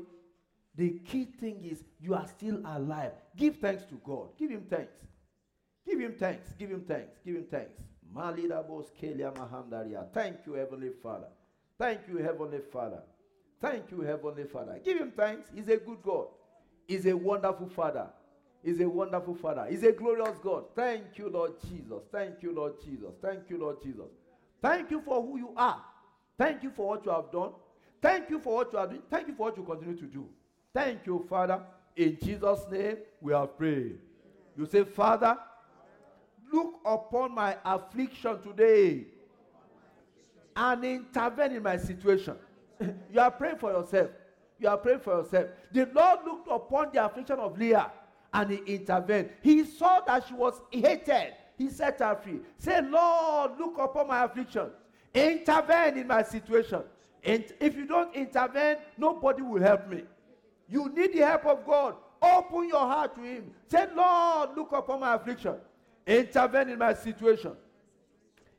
The 0.76 1.00
key 1.00 1.26
thing 1.26 1.66
is 1.66 1.84
you 2.00 2.14
are 2.14 2.28
still 2.28 2.62
alive. 2.64 3.12
Give 3.36 3.56
thanks 3.58 3.84
to 3.86 4.00
God. 4.06 4.30
Give 4.38 4.52
him 4.52 4.66
thanks. 4.70 4.94
Give 5.86 6.00
him 6.00 6.14
thanks. 6.18 6.54
Give 6.60 6.70
him 6.70 6.82
thanks. 6.88 7.18
Give 7.26 7.36
him 7.36 7.48
thanks. 7.50 7.82
Thank 10.14 10.38
you, 10.46 10.54
Heavenly 10.54 10.92
Father. 11.02 11.28
Thank 11.78 12.02
you, 12.08 12.18
Heavenly 12.18 12.60
Father. 12.72 13.02
Thank 13.62 13.92
you, 13.92 14.02
Heavenly 14.02 14.46
Father. 14.46 14.80
Give 14.84 14.98
him 14.98 15.12
thanks. 15.16 15.50
He's 15.54 15.68
a 15.68 15.78
good 15.78 16.02
God. 16.04 16.28
He's 16.88 17.06
a 17.06 17.16
wonderful 17.16 17.68
Father. 17.68 18.08
He's 18.64 18.80
a 18.80 18.90
wonderful 18.90 19.36
Father. 19.36 19.68
He's 19.70 19.84
a 19.84 19.92
glorious 19.92 20.38
God. 20.42 20.66
Thank 20.76 21.18
you, 21.18 21.30
Lord 21.30 21.54
Jesus. 21.70 22.04
Thank 22.12 22.42
you, 22.42 22.54
Lord 22.54 22.74
Jesus. 22.84 23.14
Thank 23.22 23.50
you, 23.50 23.58
Lord 23.58 23.82
Jesus. 23.82 24.08
Thank 24.62 24.92
you 24.92 25.02
for 25.02 25.22
who 25.22 25.38
you 25.38 25.50
are. 25.56 25.82
Thank 26.38 26.64
you 26.64 26.72
for 26.72 26.88
what 26.88 27.06
you 27.06 27.12
have 27.12 27.32
done. 27.32 27.52
Thank 28.02 28.30
you 28.30 28.40
for 28.40 28.56
what 28.56 28.72
you 28.74 28.80
are 28.80 28.88
doing. 28.88 29.02
Thank 29.10 29.28
you 29.28 29.36
for 29.36 29.44
what 29.44 29.58
you 29.58 29.64
continue 29.64 29.96
to 29.98 30.06
do. 30.06 30.28
Thank 30.74 31.06
you, 31.06 31.26
Father. 31.30 31.62
In 31.96 32.18
Jesus' 32.22 32.62
name, 32.72 32.98
we 33.22 33.34
have 33.34 33.58
prayed. 33.58 33.98
You 34.58 34.66
say, 34.66 34.84
Father, 34.84 35.38
look 36.52 36.76
upon 36.86 37.36
my 37.36 37.58
affliction 37.66 38.42
today 38.42 39.06
and 40.56 40.84
intervene 40.84 41.54
in 41.54 41.64
my 41.64 41.78
situation. 41.78 42.36
you 43.12 43.20
are 43.20 43.32
praying 43.32 43.58
for 43.58 43.72
yourself. 43.72 44.10
You 44.60 44.70
are 44.70 44.78
praying 44.78 45.00
for 45.00 45.18
yourself. 45.18 45.48
The 45.72 45.90
Lord 45.94 46.20
looked 46.26 46.48
upon 46.50 46.90
the 46.94 47.06
affliction 47.06 47.40
of 47.40 47.58
Leah 47.58 47.92
and 48.34 48.52
he 48.52 48.58
intervened. 48.76 49.30
He 49.42 49.64
saw 49.64 50.02
that 50.02 50.28
she 50.28 50.34
was 50.34 50.62
hated. 50.72 51.34
He 51.58 51.70
set 51.70 52.00
her 52.00 52.16
free. 52.16 52.40
Say, 52.58 52.82
Lord, 52.82 53.52
look 53.60 53.78
upon 53.78 54.08
my 54.08 54.24
affliction. 54.24 54.70
Intervene 55.14 55.98
in 55.98 56.08
my 56.08 56.24
situation. 56.24 56.84
And 57.24 57.44
if 57.60 57.76
you 57.76 57.86
don't 57.86 58.16
intervene, 58.16 58.78
nobody 58.98 59.42
will 59.42 59.62
help 59.62 59.88
me. 59.90 60.04
You 60.70 60.90
need 60.90 61.14
the 61.14 61.26
help 61.26 61.46
of 61.46 61.66
God. 61.66 61.96
Open 62.22 62.68
your 62.70 62.80
heart 62.80 63.16
to 63.16 63.22
Him. 63.22 63.52
Say, 63.68 63.88
Lord, 63.94 64.52
look 64.56 64.72
upon 64.72 65.02
my 65.02 65.16
affliction. 65.16 65.56
Intervene 66.06 66.70
in 66.70 66.80
my 66.80 66.94
situation. 66.94 67.54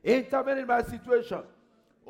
Intervene 0.03 0.59
in 0.59 0.67
my 0.67 0.83
situation. 0.83 1.43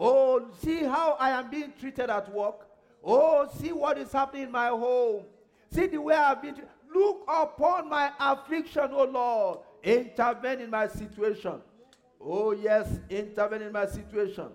Oh, 0.02 0.48
see 0.62 0.82
how 0.82 1.18
I 1.20 1.28
am 1.30 1.50
being 1.50 1.74
treated 1.78 2.08
at 2.08 2.32
work. 2.32 2.66
Oh, 3.04 3.46
see 3.58 3.70
what 3.70 3.98
is 3.98 4.10
happening 4.10 4.44
in 4.44 4.50
my 4.50 4.68
home. 4.68 5.24
See 5.70 5.86
the 5.88 5.98
way 5.98 6.14
I've 6.14 6.40
been. 6.40 6.56
Look 6.92 7.22
upon 7.28 7.90
my 7.90 8.10
affliction, 8.18 8.88
oh 8.92 9.04
Lord. 9.04 9.58
Intervene 9.82 10.60
in 10.60 10.70
my 10.70 10.88
situation. 10.88 11.60
Oh, 12.18 12.52
yes, 12.52 12.88
intervene 13.10 13.62
in 13.62 13.72
my 13.72 13.84
situation. 13.86 14.48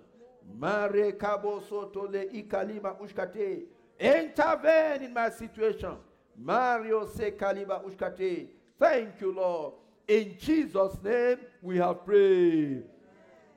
Intervene 4.00 5.02
in 5.02 5.14
my 5.14 5.30
situation. 5.30 5.96
Mario 6.36 7.06
kaliba. 7.06 8.48
Thank 8.78 9.20
you, 9.20 9.32
Lord. 9.32 9.74
In 10.08 10.36
Jesus' 10.38 10.96
name 11.02 11.38
we 11.62 11.78
have 11.78 12.04
prayed. 12.04 12.82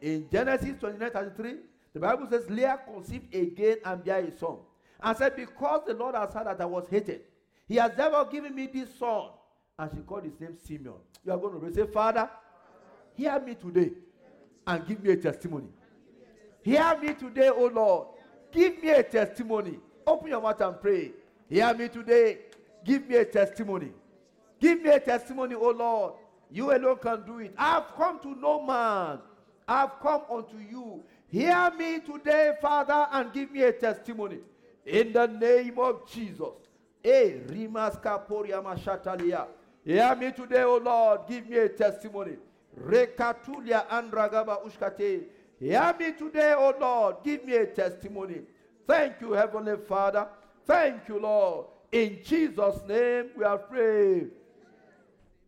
In 0.01 0.27
Genesis 0.31 0.79
29 0.79 1.11
33, 1.11 1.55
the 1.93 1.99
Bible 1.99 2.27
says, 2.29 2.49
Leah 2.49 2.79
conceived 2.91 3.33
again 3.33 3.77
and 3.83 4.03
bare 4.03 4.23
a 4.23 4.37
son. 4.37 4.57
And 5.01 5.17
said, 5.17 5.35
Because 5.35 5.81
the 5.87 5.93
Lord 5.93 6.15
has 6.15 6.33
heard 6.33 6.47
that 6.47 6.61
I 6.61 6.65
was 6.65 6.87
hated, 6.89 7.21
he 7.67 7.75
has 7.75 7.91
never 7.97 8.25
given 8.25 8.53
me 8.53 8.67
this 8.67 8.93
son. 8.97 9.29
And 9.77 9.89
she 9.91 10.01
called 10.01 10.25
his 10.25 10.39
name 10.39 10.57
Simeon. 10.57 10.95
You 11.25 11.31
are 11.31 11.37
going 11.37 11.59
to 11.61 11.73
say, 11.73 11.87
Father, 11.87 12.29
hear 13.15 13.39
me 13.39 13.55
today 13.55 13.91
and 14.67 14.85
give 14.87 15.01
me 15.03 15.11
a 15.11 15.17
testimony. 15.17 15.69
Hear 16.61 16.97
me 17.01 17.13
today, 17.13 17.49
O 17.49 17.67
Lord. 17.67 18.07
Give 18.51 18.81
me 18.81 18.89
a 18.89 19.03
testimony. 19.03 19.79
Open 20.05 20.29
your 20.29 20.41
mouth 20.41 20.59
and 20.61 20.81
pray. 20.81 21.11
Hear 21.49 21.73
me 21.73 21.87
today. 21.87 22.39
Give 22.83 23.07
me 23.07 23.15
a 23.15 23.25
testimony. 23.25 23.91
Give 24.59 24.81
me 24.81 24.89
a 24.89 24.99
testimony, 24.99 25.55
O 25.55 25.69
Lord. 25.69 26.13
You 26.51 26.71
alone 26.75 26.97
can 26.97 27.25
do 27.25 27.39
it. 27.39 27.53
I 27.57 27.73
have 27.73 27.87
come 27.95 28.19
to 28.21 28.35
no 28.35 28.61
man. 28.65 29.19
I 29.67 29.81
have 29.81 29.93
come 30.01 30.21
unto 30.29 30.57
you. 30.57 31.03
Hear 31.31 31.71
me 31.77 31.99
today, 31.99 32.53
Father, 32.59 33.07
and 33.11 33.31
give 33.31 33.51
me 33.51 33.61
a 33.61 33.71
testimony. 33.71 34.39
In 34.85 35.13
the 35.13 35.27
name 35.27 35.77
of 35.77 36.09
Jesus. 36.09 36.55
Hey, 37.03 37.41
Rimaska 37.47 38.27
Poriama 38.27 38.75
Shatalia. 38.77 39.45
Hear 39.85 40.15
me 40.15 40.31
today, 40.31 40.63
O 40.63 40.77
Lord. 40.77 41.21
Give 41.27 41.47
me 41.47 41.57
a 41.57 41.69
testimony. 41.69 42.37
Rekatulia 42.79 43.87
Andragaba 43.87 44.65
Ushkate. 44.65 45.25
Hear 45.59 45.95
me 45.99 46.13
today, 46.13 46.55
O 46.57 46.73
Lord. 46.79 47.17
Give 47.23 47.45
me 47.45 47.55
a 47.55 47.67
testimony. 47.67 48.41
Thank 48.87 49.21
you, 49.21 49.33
Heavenly 49.33 49.77
Father. 49.87 50.27
Thank 50.65 51.07
you, 51.07 51.19
Lord. 51.19 51.67
In 51.91 52.19
Jesus' 52.23 52.81
name 52.87 53.29
we 53.37 53.43
are 53.43 53.57
praying. 53.57 54.31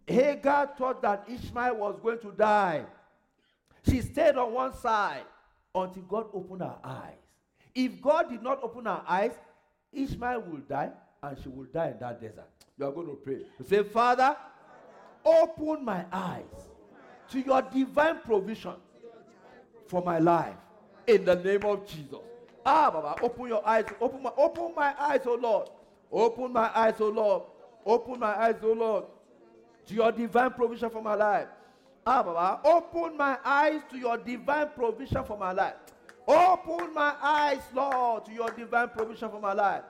Hagar 0.05 0.69
thought 0.77 1.01
that 1.01 1.25
Ishmael 1.27 1.75
was 1.75 1.99
going 2.01 2.19
to 2.19 2.31
die. 2.31 2.85
She 3.87 4.01
stayed 4.01 4.35
on 4.35 4.53
one 4.53 4.75
side 4.75 5.23
until 5.73 6.03
God 6.03 6.25
opened 6.33 6.61
her 6.61 6.75
eyes. 6.83 7.15
If 7.73 8.01
God 8.01 8.29
did 8.29 8.43
not 8.43 8.61
open 8.63 8.85
her 8.85 9.01
eyes, 9.07 9.31
Ishmael 9.93 10.41
will 10.41 10.59
die 10.59 10.91
and 11.23 11.37
she 11.41 11.49
will 11.49 11.65
die 11.65 11.89
in 11.89 11.99
that 11.99 12.19
desert. 12.19 12.49
You 12.77 12.85
are 12.85 12.91
going 12.91 13.07
to 13.07 13.13
pray. 13.13 13.45
You 13.59 13.65
say, 13.67 13.83
Father, 13.83 14.35
open 15.23 15.85
my 15.85 16.05
eyes 16.11 16.43
to 17.29 17.39
your 17.39 17.61
divine 17.61 18.19
provision 18.25 18.73
for 19.87 20.01
my 20.01 20.19
life 20.19 20.55
in 21.07 21.25
the 21.25 21.35
name 21.35 21.63
of 21.65 21.85
Jesus. 21.85 22.19
Ah, 22.65 22.91
Baba, 22.91 23.21
open 23.23 23.47
your 23.47 23.67
eyes. 23.67 23.85
Open 23.99 24.23
my, 24.23 24.31
open 24.37 24.73
my 24.75 24.93
eyes, 24.99 25.21
oh 25.25 25.35
Lord. 25.35 25.69
Open 26.11 26.51
my 26.53 26.69
eyes, 26.75 26.95
oh 26.99 27.09
Lord. 27.09 27.43
Open 27.85 28.19
my 28.19 28.35
eyes, 28.35 28.55
oh 28.61 28.73
Lord, 28.73 29.05
to 29.87 29.93
your 29.93 30.11
divine 30.11 30.51
provision 30.51 30.89
for 30.89 31.01
my 31.01 31.15
life. 31.15 31.47
Open 32.05 33.17
my 33.17 33.37
eyes 33.45 33.81
to 33.91 33.97
your 33.97 34.17
divine 34.17 34.69
provision 34.75 35.23
for 35.23 35.37
my 35.37 35.51
life. 35.51 35.75
Open 36.27 36.93
my 36.93 37.13
eyes, 37.21 37.61
Lord, 37.73 38.25
to 38.25 38.31
your 38.31 38.49
divine 38.51 38.89
provision 38.89 39.29
for 39.29 39.39
my 39.39 39.53
life. 39.53 39.83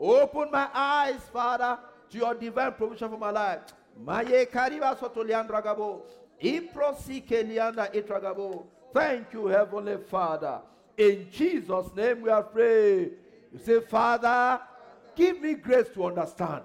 Open 0.00 0.50
my 0.50 0.68
eyes, 0.74 1.20
Father, 1.32 1.78
to 2.10 2.18
your 2.18 2.34
divine 2.34 2.72
provision 2.72 3.10
for 3.10 3.18
my 3.18 3.30
life. 3.30 3.60
Maye 4.04 4.46
kariba 4.46 4.96
sotoliandragabo. 4.98 6.02
Iprosike 6.42 7.42
lianda 7.42 7.92
itragabo. 7.92 8.64
Thank 8.92 9.32
you, 9.32 9.46
Heavenly 9.46 9.98
Father. 9.98 10.60
In 10.96 11.28
Jesus' 11.30 11.94
name 11.94 12.22
we 12.22 12.30
are 12.30 12.42
praying. 12.42 13.10
You 13.52 13.58
say, 13.58 13.80
Father, 13.80 14.60
give 15.14 15.40
me 15.40 15.54
grace 15.54 15.88
to 15.94 16.06
understand. 16.06 16.62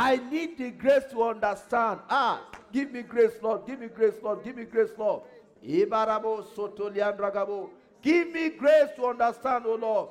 I 0.00 0.20
need 0.30 0.56
the 0.58 0.70
grace 0.70 1.06
to 1.10 1.24
understand. 1.24 1.98
Ah, 2.08 2.46
give 2.72 2.92
me 2.92 3.02
grace, 3.02 3.32
Lord. 3.42 3.66
Give 3.66 3.80
me 3.80 3.88
grace, 3.88 4.14
Lord. 4.22 4.44
Give 4.44 4.56
me 4.56 4.64
grace, 4.64 4.92
Lord. 4.96 5.22
Ibarabo 5.66 6.44
sotoliandragabo. 6.54 7.70
Give 8.00 8.30
me 8.30 8.50
grace 8.50 8.90
to 8.94 9.06
understand, 9.06 9.66
O 9.66 9.74
Lord. 9.74 10.10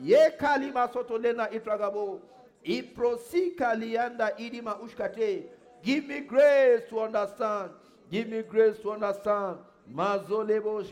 Ye 0.00 0.30
kalima 0.40 0.90
sotolena 0.90 1.52
itragabo. 1.52 2.20
Iprosi 2.64 3.54
kalianda 3.54 4.32
idima 4.38 4.80
ushkate. 4.80 5.44
Give 5.82 6.06
me 6.06 6.20
grace 6.20 6.88
to 6.88 7.00
understand. 7.00 7.72
Give 8.10 8.28
me 8.28 8.40
grace 8.40 8.78
to 8.78 8.92
understand. 8.92 9.58
Mazolebo 9.94 10.82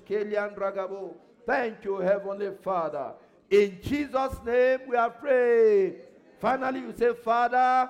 ragabo. 0.54 1.14
Thank 1.46 1.82
you, 1.84 1.96
Heavenly 1.96 2.50
Father. 2.62 3.14
In 3.48 3.78
Jesus' 3.82 4.36
name 4.44 4.80
we 4.86 4.96
are 4.96 5.08
praying. 5.08 5.94
Finally, 6.40 6.80
you 6.80 6.92
say, 6.94 7.14
Father, 7.14 7.88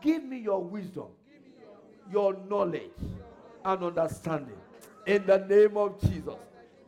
give 0.00 0.24
me 0.24 0.38
your 0.38 0.62
wisdom, 0.62 1.08
your 2.12 2.36
knowledge, 2.48 2.90
and 3.64 3.82
understanding. 3.82 4.58
In 5.06 5.26
the 5.26 5.38
name 5.38 5.76
of 5.76 6.00
Jesus. 6.00 6.34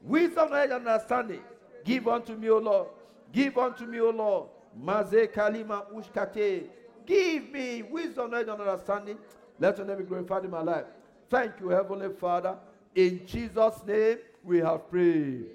Wisdom, 0.03 0.51
knowledge, 0.51 0.71
and 0.71 0.87
understanding. 0.87 1.41
Give 1.85 2.09
unto 2.09 2.35
me, 2.37 2.49
O 2.51 2.59
Lord. 2.59 2.89
Give 3.33 3.57
unto 3.59 3.87
me, 3.87 4.01
O 4.01 4.11
Lord. 4.11 4.49
Maze 4.77 5.29
kalima 5.29 5.85
ushkate. 5.93 6.69
Give 7.07 7.51
me 7.51 7.83
wisdom, 7.83 8.31
knowledge, 8.31 8.49
and 8.49 8.61
understanding. 8.61 9.19
Let 9.59 9.79
your 9.79 9.87
name 9.87 9.99
be 9.99 10.05
glorified 10.05 10.45
in 10.45 10.51
my 10.51 10.63
life. 10.63 10.85
Thank 11.31 11.61
you, 11.61 11.69
Heavenly 11.69 12.11
Father. 12.15 12.57
In 12.95 13.27
Jesus' 13.27 13.85
name, 13.87 14.19
we 14.43 14.59
have 14.59 14.91
prayed. 14.91 15.47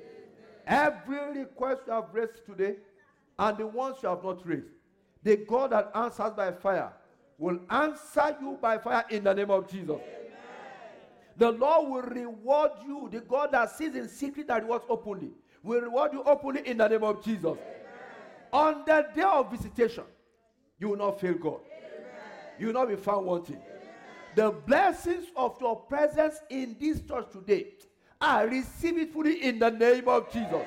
Every 0.67 1.41
request 1.41 1.81
you 1.87 1.93
have 1.93 2.05
raised 2.13 2.45
today, 2.45 2.75
and 3.37 3.57
the 3.57 3.67
ones 3.67 3.97
you 4.01 4.09
have 4.09 4.23
not 4.23 4.45
raised, 4.47 4.67
the 5.23 5.37
God 5.37 5.71
that 5.71 5.91
answers 5.95 6.31
by 6.33 6.51
fire 6.51 6.91
will 7.43 7.59
answer 7.69 8.37
you 8.39 8.57
by 8.61 8.77
fire 8.77 9.03
in 9.09 9.25
the 9.25 9.33
name 9.33 9.51
of 9.51 9.69
Jesus. 9.69 9.89
Amen. 9.89 10.31
The 11.35 11.51
Lord 11.51 11.89
will 11.89 12.01
reward 12.01 12.71
you. 12.85 13.09
The 13.11 13.19
God 13.19 13.51
that 13.51 13.69
sees 13.71 13.95
in 13.95 14.07
secret 14.07 14.47
that 14.47 14.61
rewards 14.61 14.85
openly 14.87 15.31
will 15.61 15.81
reward 15.81 16.13
you 16.13 16.23
openly 16.23 16.65
in 16.65 16.77
the 16.77 16.87
name 16.87 17.03
of 17.03 17.21
Jesus. 17.21 17.43
Amen. 17.43 17.59
On 18.53 18.83
the 18.85 19.07
day 19.13 19.23
of 19.23 19.51
visitation, 19.51 20.05
you 20.79 20.89
will 20.89 20.97
not 20.97 21.19
fail 21.19 21.33
God. 21.33 21.59
Amen. 21.65 22.05
You 22.59 22.67
will 22.67 22.73
not 22.73 22.87
be 22.87 22.95
found 22.95 23.25
wanting. 23.25 23.59
The 24.35 24.49
blessings 24.49 25.25
of 25.35 25.57
your 25.59 25.75
presence 25.75 26.39
in 26.49 26.77
this 26.79 27.01
church 27.01 27.25
today, 27.33 27.73
I 28.21 28.43
receive 28.43 28.97
it 28.97 29.11
fully 29.11 29.43
in 29.43 29.59
the 29.59 29.69
name 29.69 30.07
of 30.07 30.31
Jesus. 30.31 30.65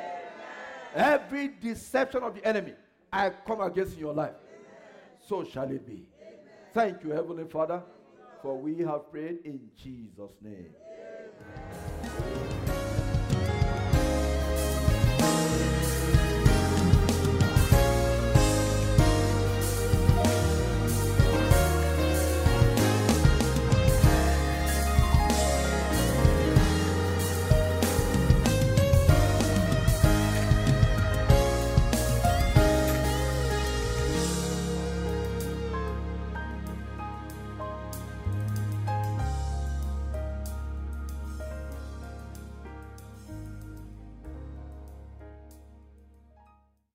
Every 0.95 1.49
deception 1.49 2.23
of 2.23 2.35
the 2.35 2.47
enemy, 2.47 2.75
I 3.11 3.31
come 3.47 3.63
against 3.63 3.95
in 3.95 4.01
your 4.01 4.13
life. 4.13 4.35
So 5.27 5.43
shall 5.43 5.71
it 5.71 5.87
be. 5.87 6.07
Amen. 6.77 6.93
Thank 6.93 7.05
you, 7.05 7.11
Heavenly 7.11 7.45
Father, 7.45 7.83
for 8.43 8.59
we 8.59 8.79
have 8.85 9.11
prayed 9.11 9.39
in 9.45 9.71
Jesus' 9.83 10.33
name. 10.43 10.75